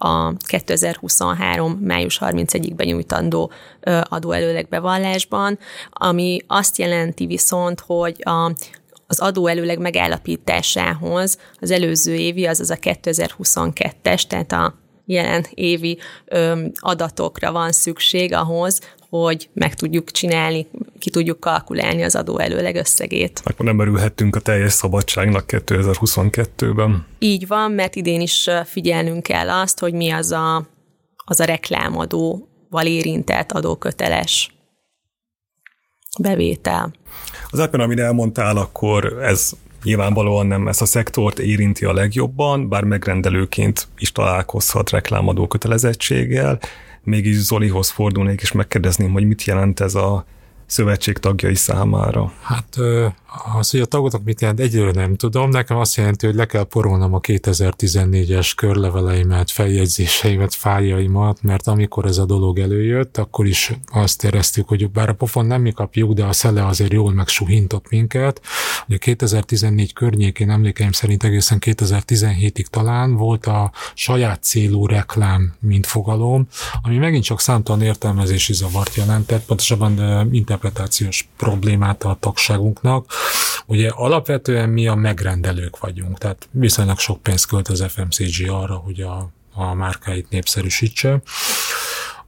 a 0.00 0.36
2023. 0.36 1.72
május 1.72 2.18
31-ig 2.22 2.72
benyújtandó 2.76 3.50
adóelőleg 4.02 4.68
bevallásban, 4.68 5.58
ami 5.90 6.40
azt 6.46 6.78
jelenti 6.78 7.26
viszont, 7.26 7.80
hogy 7.80 8.16
a, 8.24 8.52
az 9.06 9.20
adóelőleg 9.20 9.78
megállapításához 9.78 11.38
az 11.60 11.70
előző 11.70 12.14
évi, 12.14 12.46
azaz 12.46 12.70
a 12.70 12.76
2022-es, 12.76 14.22
tehát 14.22 14.52
a 14.52 14.74
jelen 15.04 15.46
évi 15.54 15.98
ö, 16.24 16.66
adatokra 16.74 17.52
van 17.52 17.72
szükség 17.72 18.32
ahhoz, 18.34 18.80
hogy 19.08 19.48
meg 19.52 19.74
tudjuk 19.74 20.10
csinálni, 20.10 20.66
ki 20.98 21.10
tudjuk 21.10 21.40
kalkulálni 21.40 22.02
az 22.02 22.14
adó 22.14 22.38
előleg 22.38 22.76
összegét. 22.76 23.40
Akkor 23.44 23.64
nem 23.64 23.76
merülhettünk 23.76 24.36
a 24.36 24.40
teljes 24.40 24.72
szabadságnak 24.72 25.44
2022-ben. 25.48 27.06
Így 27.18 27.46
van, 27.46 27.72
mert 27.72 27.96
idén 27.96 28.20
is 28.20 28.50
figyelnünk 28.64 29.22
kell 29.22 29.50
azt, 29.50 29.78
hogy 29.78 29.92
mi 29.92 30.10
az 30.10 30.30
a, 30.30 30.68
az 31.24 31.40
a 31.40 31.44
reklámadóval 31.44 32.86
érintett 32.86 33.52
adóköteles 33.52 34.52
bevétel. 36.20 36.92
Az 37.50 37.58
alapján, 37.58 37.82
amit 37.82 37.98
elmondtál, 37.98 38.56
akkor 38.56 39.04
ez 39.22 39.52
nyilvánvalóan 39.82 40.46
nem 40.46 40.68
ezt 40.68 40.82
a 40.82 40.86
szektort 40.86 41.38
érinti 41.38 41.84
a 41.84 41.92
legjobban, 41.92 42.68
bár 42.68 42.84
megrendelőként 42.84 43.88
is 43.98 44.12
találkozhat 44.12 44.90
reklámadó 44.90 45.46
kötelezettséggel, 45.46 46.58
mégis 47.08 47.36
Zolihoz 47.36 47.90
fordulnék, 47.90 48.40
és 48.40 48.52
megkérdezném, 48.52 49.12
hogy 49.12 49.26
mit 49.26 49.44
jelent 49.44 49.80
ez 49.80 49.94
a 49.94 50.24
szövetség 50.68 51.18
tagjai 51.18 51.54
számára? 51.54 52.32
Hát 52.42 52.76
az, 53.58 53.70
hogy 53.70 53.80
a 53.80 53.84
tagoknak 53.84 54.24
mit 54.24 54.40
jelent, 54.40 54.60
egyről 54.60 54.90
nem 54.90 55.16
tudom. 55.16 55.50
Nekem 55.50 55.76
azt 55.76 55.96
jelenti, 55.96 56.26
hogy 56.26 56.34
le 56.34 56.46
kell 56.46 56.64
porolnom 56.64 57.14
a 57.14 57.20
2014-es 57.20 58.52
körleveleimet, 58.56 59.50
feljegyzéseimet, 59.50 60.54
fájaimat, 60.54 61.42
mert 61.42 61.66
amikor 61.66 62.06
ez 62.06 62.18
a 62.18 62.24
dolog 62.24 62.58
előjött, 62.58 63.16
akkor 63.16 63.46
is 63.46 63.72
azt 63.86 64.24
éreztük, 64.24 64.68
hogy 64.68 64.90
bár 64.90 65.08
a 65.08 65.14
pofon 65.14 65.46
nem 65.46 65.60
mi 65.60 65.72
kapjuk, 65.72 66.12
de 66.12 66.24
a 66.24 66.32
szele 66.32 66.66
azért 66.66 66.92
jól 66.92 67.12
megsuhintott 67.12 67.90
minket. 67.90 68.40
Ugye 68.88 68.96
2014 68.96 69.92
környékén 69.92 70.50
emlékeim 70.50 70.92
szerint 70.92 71.24
egészen 71.24 71.58
2017-ig 71.60 72.64
talán 72.64 73.16
volt 73.16 73.46
a 73.46 73.72
saját 73.94 74.42
célú 74.42 74.86
reklám, 74.86 75.52
mint 75.60 75.86
fogalom, 75.86 76.48
ami 76.82 76.96
megint 76.96 77.24
csak 77.24 77.40
számtalan 77.40 77.82
értelmezési 77.82 78.52
zavart 78.52 78.94
jelentett, 78.94 79.44
pontosabban 79.44 80.28
interpretációs 80.58 81.28
problémát 81.36 82.02
a 82.02 82.16
tagságunknak. 82.20 83.12
Ugye 83.66 83.88
alapvetően 83.88 84.68
mi 84.68 84.88
a 84.88 84.94
megrendelők 84.94 85.78
vagyunk, 85.78 86.18
tehát 86.18 86.48
viszonylag 86.50 86.98
sok 86.98 87.22
pénzt 87.22 87.46
költ 87.46 87.68
az 87.68 87.84
FMCG 87.88 88.48
arra, 88.50 88.74
hogy 88.74 89.00
a, 89.00 89.30
a 89.54 89.74
márkáit 89.74 90.30
népszerűsítse. 90.30 91.22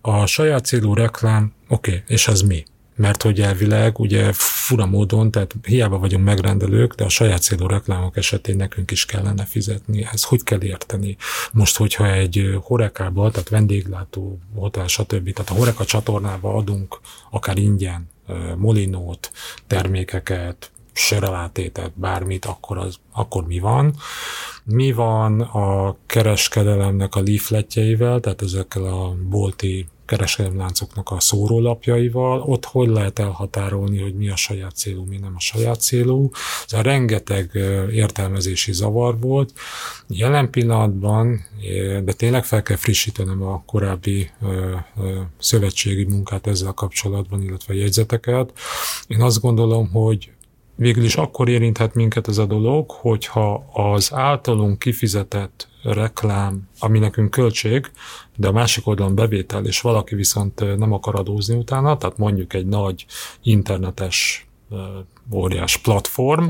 A 0.01 0.27
saját 0.27 0.65
célú 0.65 0.95
reklám, 0.95 1.53
oké, 1.69 1.91
okay, 1.91 2.03
és 2.07 2.29
az 2.29 2.41
mi? 2.41 2.65
mert 3.01 3.23
hogy 3.23 3.41
elvileg 3.41 3.99
ugye 3.99 4.33
fura 4.33 4.87
módon, 4.87 5.31
tehát 5.31 5.55
hiába 5.63 5.99
vagyunk 5.99 6.25
megrendelők, 6.25 6.95
de 6.95 7.05
a 7.05 7.09
saját 7.09 7.43
célú 7.43 7.67
reklámok 7.67 8.17
esetén 8.17 8.57
nekünk 8.57 8.91
is 8.91 9.05
kellene 9.05 9.45
fizetni. 9.45 10.09
Ez 10.13 10.23
hogy 10.23 10.43
kell 10.43 10.63
érteni? 10.63 11.17
Most, 11.53 11.77
hogyha 11.77 12.13
egy 12.13 12.59
horekába, 12.63 13.31
tehát 13.31 13.49
vendéglátó, 13.49 14.39
hotel, 14.55 14.87
stb. 14.87 15.33
Tehát 15.33 15.51
a 15.51 15.55
horeka 15.55 15.85
csatornába 15.85 16.55
adunk 16.55 17.01
akár 17.31 17.59
ingyen 17.59 18.09
molinót, 18.57 19.31
termékeket, 19.67 20.71
sörelátétet, 20.93 21.93
bármit, 21.95 22.45
akkor, 22.45 22.79
az, 22.79 22.97
akkor 23.13 23.47
mi 23.47 23.59
van? 23.59 23.95
Mi 24.65 24.93
van 24.93 25.41
a 25.41 25.97
kereskedelemnek 26.07 27.15
a 27.15 27.23
leafletjeivel, 27.23 28.21
tehát 28.21 28.43
ezekkel 28.43 28.85
a 28.85 29.15
bolti 29.29 29.87
kereskedelemláncoknak 30.11 31.11
a 31.11 31.21
szórólapjaival, 31.21 32.41
ott 32.41 32.65
hogy 32.65 32.89
lehet 32.89 33.19
elhatárolni, 33.19 34.01
hogy 34.01 34.15
mi 34.15 34.29
a 34.29 34.37
saját 34.37 34.77
célú, 34.77 35.05
mi 35.05 35.17
nem 35.17 35.33
a 35.37 35.41
saját 35.41 35.81
célú. 35.81 36.31
Ez 36.67 36.79
a 36.79 36.83
rengeteg 36.83 37.51
értelmezési 37.93 38.73
zavar 38.73 39.21
volt. 39.21 39.53
Jelen 40.09 40.51
pillanatban, 40.51 41.45
de 42.05 42.13
tényleg 42.13 42.45
fel 42.45 42.63
kell 42.63 42.77
frissítenem 42.77 43.43
a 43.43 43.63
korábbi 43.67 44.31
szövetségi 45.39 46.05
munkát 46.05 46.47
ezzel 46.47 46.73
kapcsolatban, 46.73 47.43
illetve 47.43 47.75
a 47.75 47.77
jegyzeteket. 47.77 48.53
Én 49.07 49.23
azt 49.23 49.41
gondolom, 49.41 49.91
hogy 49.91 50.31
végül 50.75 51.05
is 51.05 51.17
akkor 51.17 51.49
érinthet 51.49 51.95
minket 51.95 52.29
ez 52.29 52.39
a 52.39 52.47
dolog, 52.47 52.91
hogyha 52.91 53.65
az 53.73 54.13
általunk 54.13 54.79
kifizetett 54.79 55.69
reklám, 55.83 56.69
ami 56.79 56.99
nekünk 56.99 57.31
költség, 57.31 57.91
de 58.37 58.49
a 58.49 58.53
másik 58.53 58.87
oldalon 58.87 59.15
bevétel, 59.15 59.67
és 59.67 59.81
valaki 59.81 60.15
viszont 60.15 60.79
nem 60.79 60.93
akar 60.93 61.15
adózni 61.15 61.57
utána, 61.57 61.97
tehát 61.97 62.19
mondjuk 62.19 62.55
egy 62.55 62.67
nagy 62.67 63.07
internetes 63.43 64.49
óriás 65.33 65.77
platform, 65.77 66.49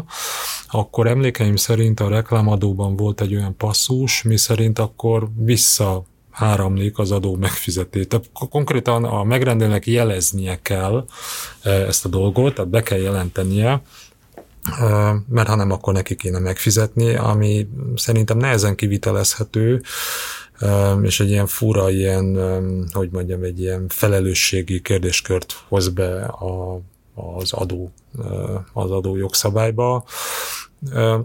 akkor 0.67 1.07
emlékeim 1.07 1.57
szerint 1.57 2.01
a 2.01 2.09
reklámadóban 2.09 2.97
volt 2.97 3.21
egy 3.21 3.35
olyan 3.35 3.57
passzus, 3.57 4.23
mi 4.23 4.37
szerint 4.37 4.79
akkor 4.79 5.29
vissza 5.37 6.05
áramlik 6.31 6.99
az 6.99 7.11
adó 7.11 7.37
megfizetés. 7.37 8.07
Tehát 8.07 8.31
konkrétan 8.33 9.05
a 9.05 9.25
megrendelőnek 9.25 9.87
jeleznie 9.87 10.59
kell 10.63 11.05
ezt 11.63 12.05
a 12.05 12.09
dolgot, 12.09 12.55
tehát 12.55 12.71
be 12.71 12.83
kell 12.83 12.99
jelentenie, 12.99 13.83
mert 15.29 15.49
ha 15.49 15.55
nem, 15.55 15.71
akkor 15.71 15.93
neki 15.93 16.17
kéne 16.17 16.39
megfizetni, 16.39 17.15
ami 17.15 17.69
szerintem 17.95 18.39
nehezen 18.39 18.75
kivitelezhető, 18.75 19.83
és 21.03 21.21
egy 21.21 21.31
ilyen 21.31 21.47
fura, 21.47 21.91
ilyen, 21.91 22.39
hogy 22.93 23.09
mondjam, 23.13 23.43
egy 23.43 23.61
ilyen 23.61 23.87
felelősségi 23.89 24.81
kérdéskört 24.81 25.65
hoz 25.69 25.89
be 25.89 26.25
a, 26.25 26.81
az 27.15 27.53
adó, 27.53 27.93
az 28.73 28.91
adó 28.91 29.17
jogszabályba. 29.17 30.05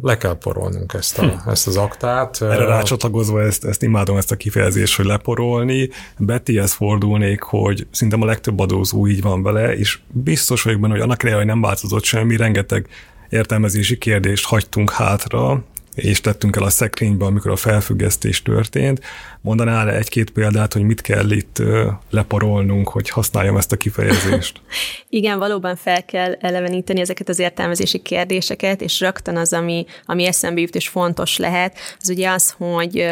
Le 0.02 0.18
kell 0.18 0.38
porolnunk 0.38 0.94
ezt, 0.94 1.18
a, 1.18 1.22
hm. 1.22 1.50
ezt 1.50 1.68
az 1.68 1.78
aktát. 1.78 2.42
Erre 2.42 2.66
rácsatlakozva 2.66 3.42
ezt, 3.42 3.66
ezt 3.66 3.84
imádom 3.84 4.18
ezt 4.18 4.32
a 4.32 4.36
kifejezést, 4.36 4.96
hogy 4.96 5.06
leporolni. 5.06 5.90
Bettyhez 6.18 6.74
fordulnék, 6.74 7.42
hogy 7.42 7.88
szerintem 7.92 8.22
a 8.22 8.26
legtöbb 8.26 8.60
adózó 8.60 9.08
így 9.08 9.22
van 9.22 9.44
vele, 9.44 9.78
és 9.78 10.00
biztos 10.08 10.62
vagyok 10.62 10.80
benne, 10.80 10.94
hogy 10.94 11.02
annak 11.02 11.24
ellenére, 11.24 11.44
hogy 11.44 11.54
nem 11.54 11.62
változott 11.62 12.04
semmi, 12.04 12.36
rengeteg 12.36 12.88
értelmezési 13.36 13.98
kérdést 13.98 14.46
hagytunk 14.46 14.92
hátra, 14.92 15.64
és 15.96 16.22
tettünk 16.22 16.56
el 16.56 16.64
a 16.64 16.70
szekrénybe, 16.70 17.26
amikor 17.26 17.52
a 17.52 17.56
felfüggesztés 17.56 18.42
történt. 18.42 19.02
Mondanál 19.42 19.92
egy-két 19.92 20.30
példát, 20.30 20.74
hogy 20.74 20.82
mit 20.82 21.02
kell 21.02 21.32
itt 21.32 21.62
leporolnunk, 22.10 22.90
hogy 22.90 23.10
használjam 23.10 23.58
ezt 23.58 23.72
a 23.72 23.76
kifejezést? 23.78 24.62
Igen, 25.10 25.40
valóban 25.40 25.76
fel 25.76 26.06
kell 26.06 26.34
eleveníteni 26.40 27.00
ezeket 27.00 27.30
az 27.30 27.40
értelmezési 27.40 28.00
kérdéseket, 28.00 28.82
és 28.82 29.00
rögtön 29.00 29.38
az, 29.38 29.54
ami, 29.54 29.86
ami 30.06 30.26
eszembe 30.26 30.62
jut 30.62 30.76
és 30.76 30.88
fontos 30.88 31.38
lehet, 31.38 31.78
az 32.00 32.10
ugye 32.10 32.30
az, 32.30 32.56
hogy 32.58 33.06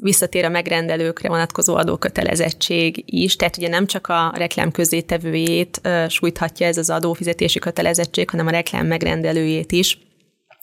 visszatér 0.00 0.44
a 0.44 0.48
megrendelőkre 0.48 1.28
vonatkozó 1.28 1.74
adókötelezettség 1.74 3.02
is, 3.06 3.36
tehát 3.36 3.56
ugye 3.56 3.68
nem 3.68 3.86
csak 3.86 4.06
a 4.06 4.32
reklám 4.36 4.70
közétevőjét 4.70 5.80
sújthatja 6.08 6.66
ez 6.66 6.76
az 6.76 6.90
adófizetési 6.90 7.58
kötelezettség, 7.58 8.30
hanem 8.30 8.46
a 8.46 8.50
reklám 8.50 8.86
megrendelőjét 8.86 9.72
is. 9.72 9.98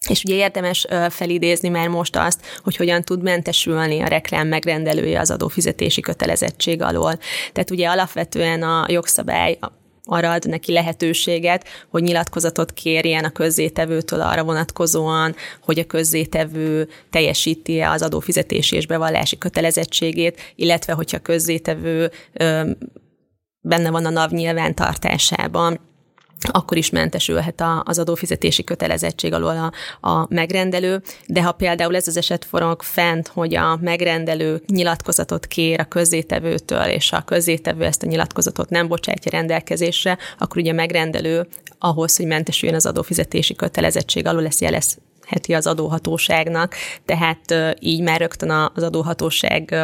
És 0.10 0.24
ugye 0.24 0.36
érdemes 0.36 0.88
felidézni 1.10 1.70
már 1.70 1.88
most 1.88 2.16
azt, 2.16 2.46
hogy 2.64 2.76
hogyan 2.76 3.02
tud 3.02 3.22
mentesülni 3.22 4.02
a 4.02 4.08
reklám 4.08 4.48
megrendelője 4.48 5.20
az 5.20 5.32
adófizetési 5.32 6.02
kötelezettség 6.02 6.82
alól. 6.82 7.20
Tehát 7.54 7.72
ugye 7.72 7.88
alapvetően 7.88 8.64
a 8.64 8.86
jogszabály 8.88 9.58
arra 10.04 10.32
ad 10.32 10.48
neki 10.48 10.72
lehetőséget, 10.72 11.68
hogy 11.90 12.04
nyilatkozatot 12.04 12.74
kérjen 12.74 13.24
a 13.24 13.30
közzétevőtől 13.30 14.22
arra 14.22 14.44
vonatkozóan, 14.44 15.36
hogy 15.64 15.80
a 15.80 15.86
közzétevő 15.86 16.90
teljesíti 17.10 17.80
az 17.80 18.02
adófizetési 18.02 18.76
és 18.76 18.88
bevallási 18.88 19.38
kötelezettségét, 19.38 20.54
illetve 20.56 20.94
hogyha 20.94 21.20
közzétevő 21.20 22.12
benne 23.62 23.90
van 23.90 24.06
a 24.06 24.10
NAV 24.10 24.32
nyilvántartásában, 24.32 25.91
akkor 26.52 26.78
is 26.78 26.90
mentesülhet 26.90 27.64
az 27.84 28.00
adófizetési 28.00 28.64
kötelezettség 28.64 29.34
alól 29.34 29.72
a, 30.00 30.10
a 30.10 30.26
megrendelő, 30.30 31.02
de 31.28 31.44
ha 31.44 31.52
például 31.52 31.96
ez 31.96 32.08
az 32.08 32.18
eset 32.18 32.46
forog 32.46 32.82
fent, 32.82 33.28
hogy 33.28 33.56
a 33.56 33.78
megrendelő 33.82 34.62
nyilatkozatot 34.68 35.48
kér 35.48 35.80
a 35.80 35.84
közzétevőtől, 35.84 36.84
és 36.84 37.12
a 37.12 37.22
közzétevő 37.22 37.84
ezt 37.84 38.04
a 38.04 38.08
nyilatkozatot 38.08 38.70
nem 38.70 38.88
bocsátja 38.88 39.32
rendelkezésre, 39.32 40.18
akkor 40.38 40.58
ugye 40.58 40.72
a 40.72 40.76
megrendelő 40.76 41.48
ahhoz, 41.80 42.18
hogy 42.18 42.26
mentesüljön 42.26 42.78
az 42.78 42.86
adófizetési 42.86 43.56
kötelezettség 43.56 44.28
alól, 44.28 44.46
ezt 44.46 44.62
jelez, 44.62 44.98
heti 45.26 45.54
az 45.54 45.68
adóhatóságnak, 45.68 46.76
tehát 47.06 47.76
így 47.80 48.02
már 48.02 48.20
rögtön 48.20 48.50
az 48.74 48.84
adóhatóság 48.84 49.76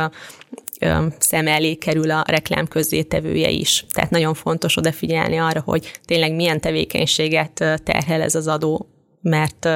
szem 1.19 1.47
elé 1.47 1.73
kerül 1.73 2.11
a 2.11 2.23
reklám 2.27 2.67
közzétevője 2.67 3.49
is. 3.49 3.85
Tehát 3.89 4.09
nagyon 4.09 4.33
fontos 4.33 4.77
odafigyelni 4.77 5.37
arra, 5.37 5.61
hogy 5.65 5.91
tényleg 6.05 6.33
milyen 6.33 6.59
tevékenységet 6.59 7.53
terhel 7.83 8.21
ez 8.21 8.35
az 8.35 8.47
adó 8.47 8.87
mert, 9.21 9.67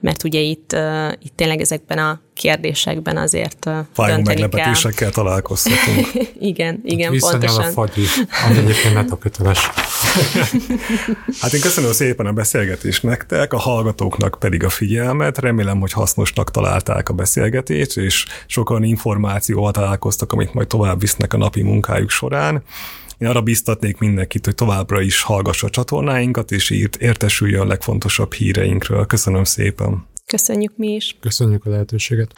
mert 0.00 0.24
ugye 0.24 0.40
itt, 0.40 0.76
itt 1.18 1.36
tényleg 1.36 1.60
ezekben 1.60 1.98
a 1.98 2.20
kérdésekben 2.34 3.16
azért 3.16 3.70
Fájó 3.92 4.22
meglepetésekkel 4.22 5.10
találkozhatunk. 5.10 6.06
igen, 6.38 6.80
igen, 6.84 7.18
Tehát 7.18 7.30
pontosan. 7.30 7.64
a 7.64 7.70
fagyi, 7.70 8.04
ami 8.46 8.58
egyébként 8.58 8.94
metaköteles. 9.02 9.70
hát 11.40 11.52
én 11.52 11.60
köszönöm 11.60 11.92
szépen 11.92 12.26
a 12.26 12.32
beszélgetést 12.32 13.02
nektek, 13.02 13.52
a 13.52 13.58
hallgatóknak 13.58 14.36
pedig 14.38 14.64
a 14.64 14.68
figyelmet. 14.68 15.38
Remélem, 15.38 15.80
hogy 15.80 15.92
hasznosnak 15.92 16.50
találták 16.50 17.08
a 17.08 17.12
beszélgetést, 17.12 17.96
és 17.96 18.26
sokan 18.46 18.82
információval 18.82 19.72
találkoztak, 19.72 20.32
amit 20.32 20.54
majd 20.54 20.66
tovább 20.66 21.00
visznek 21.00 21.32
a 21.32 21.36
napi 21.36 21.62
munkájuk 21.62 22.10
során. 22.10 22.62
Én 23.18 23.28
arra 23.28 23.42
biztatnék 23.42 23.98
mindenkit, 23.98 24.44
hogy 24.44 24.54
továbbra 24.54 25.00
is 25.00 25.22
hallgassa 25.22 25.66
a 25.66 25.70
csatornáinkat, 25.70 26.50
és 26.50 26.70
írt, 26.70 26.96
értesüljön 26.96 27.60
a 27.60 27.66
legfontosabb 27.66 28.32
híreinkről. 28.32 29.06
Köszönöm 29.06 29.44
szépen! 29.44 30.06
Köszönjük 30.26 30.72
mi 30.76 30.88
is! 30.88 31.16
Köszönjük 31.20 31.64
a 31.64 31.70
lehetőséget! 31.70 32.32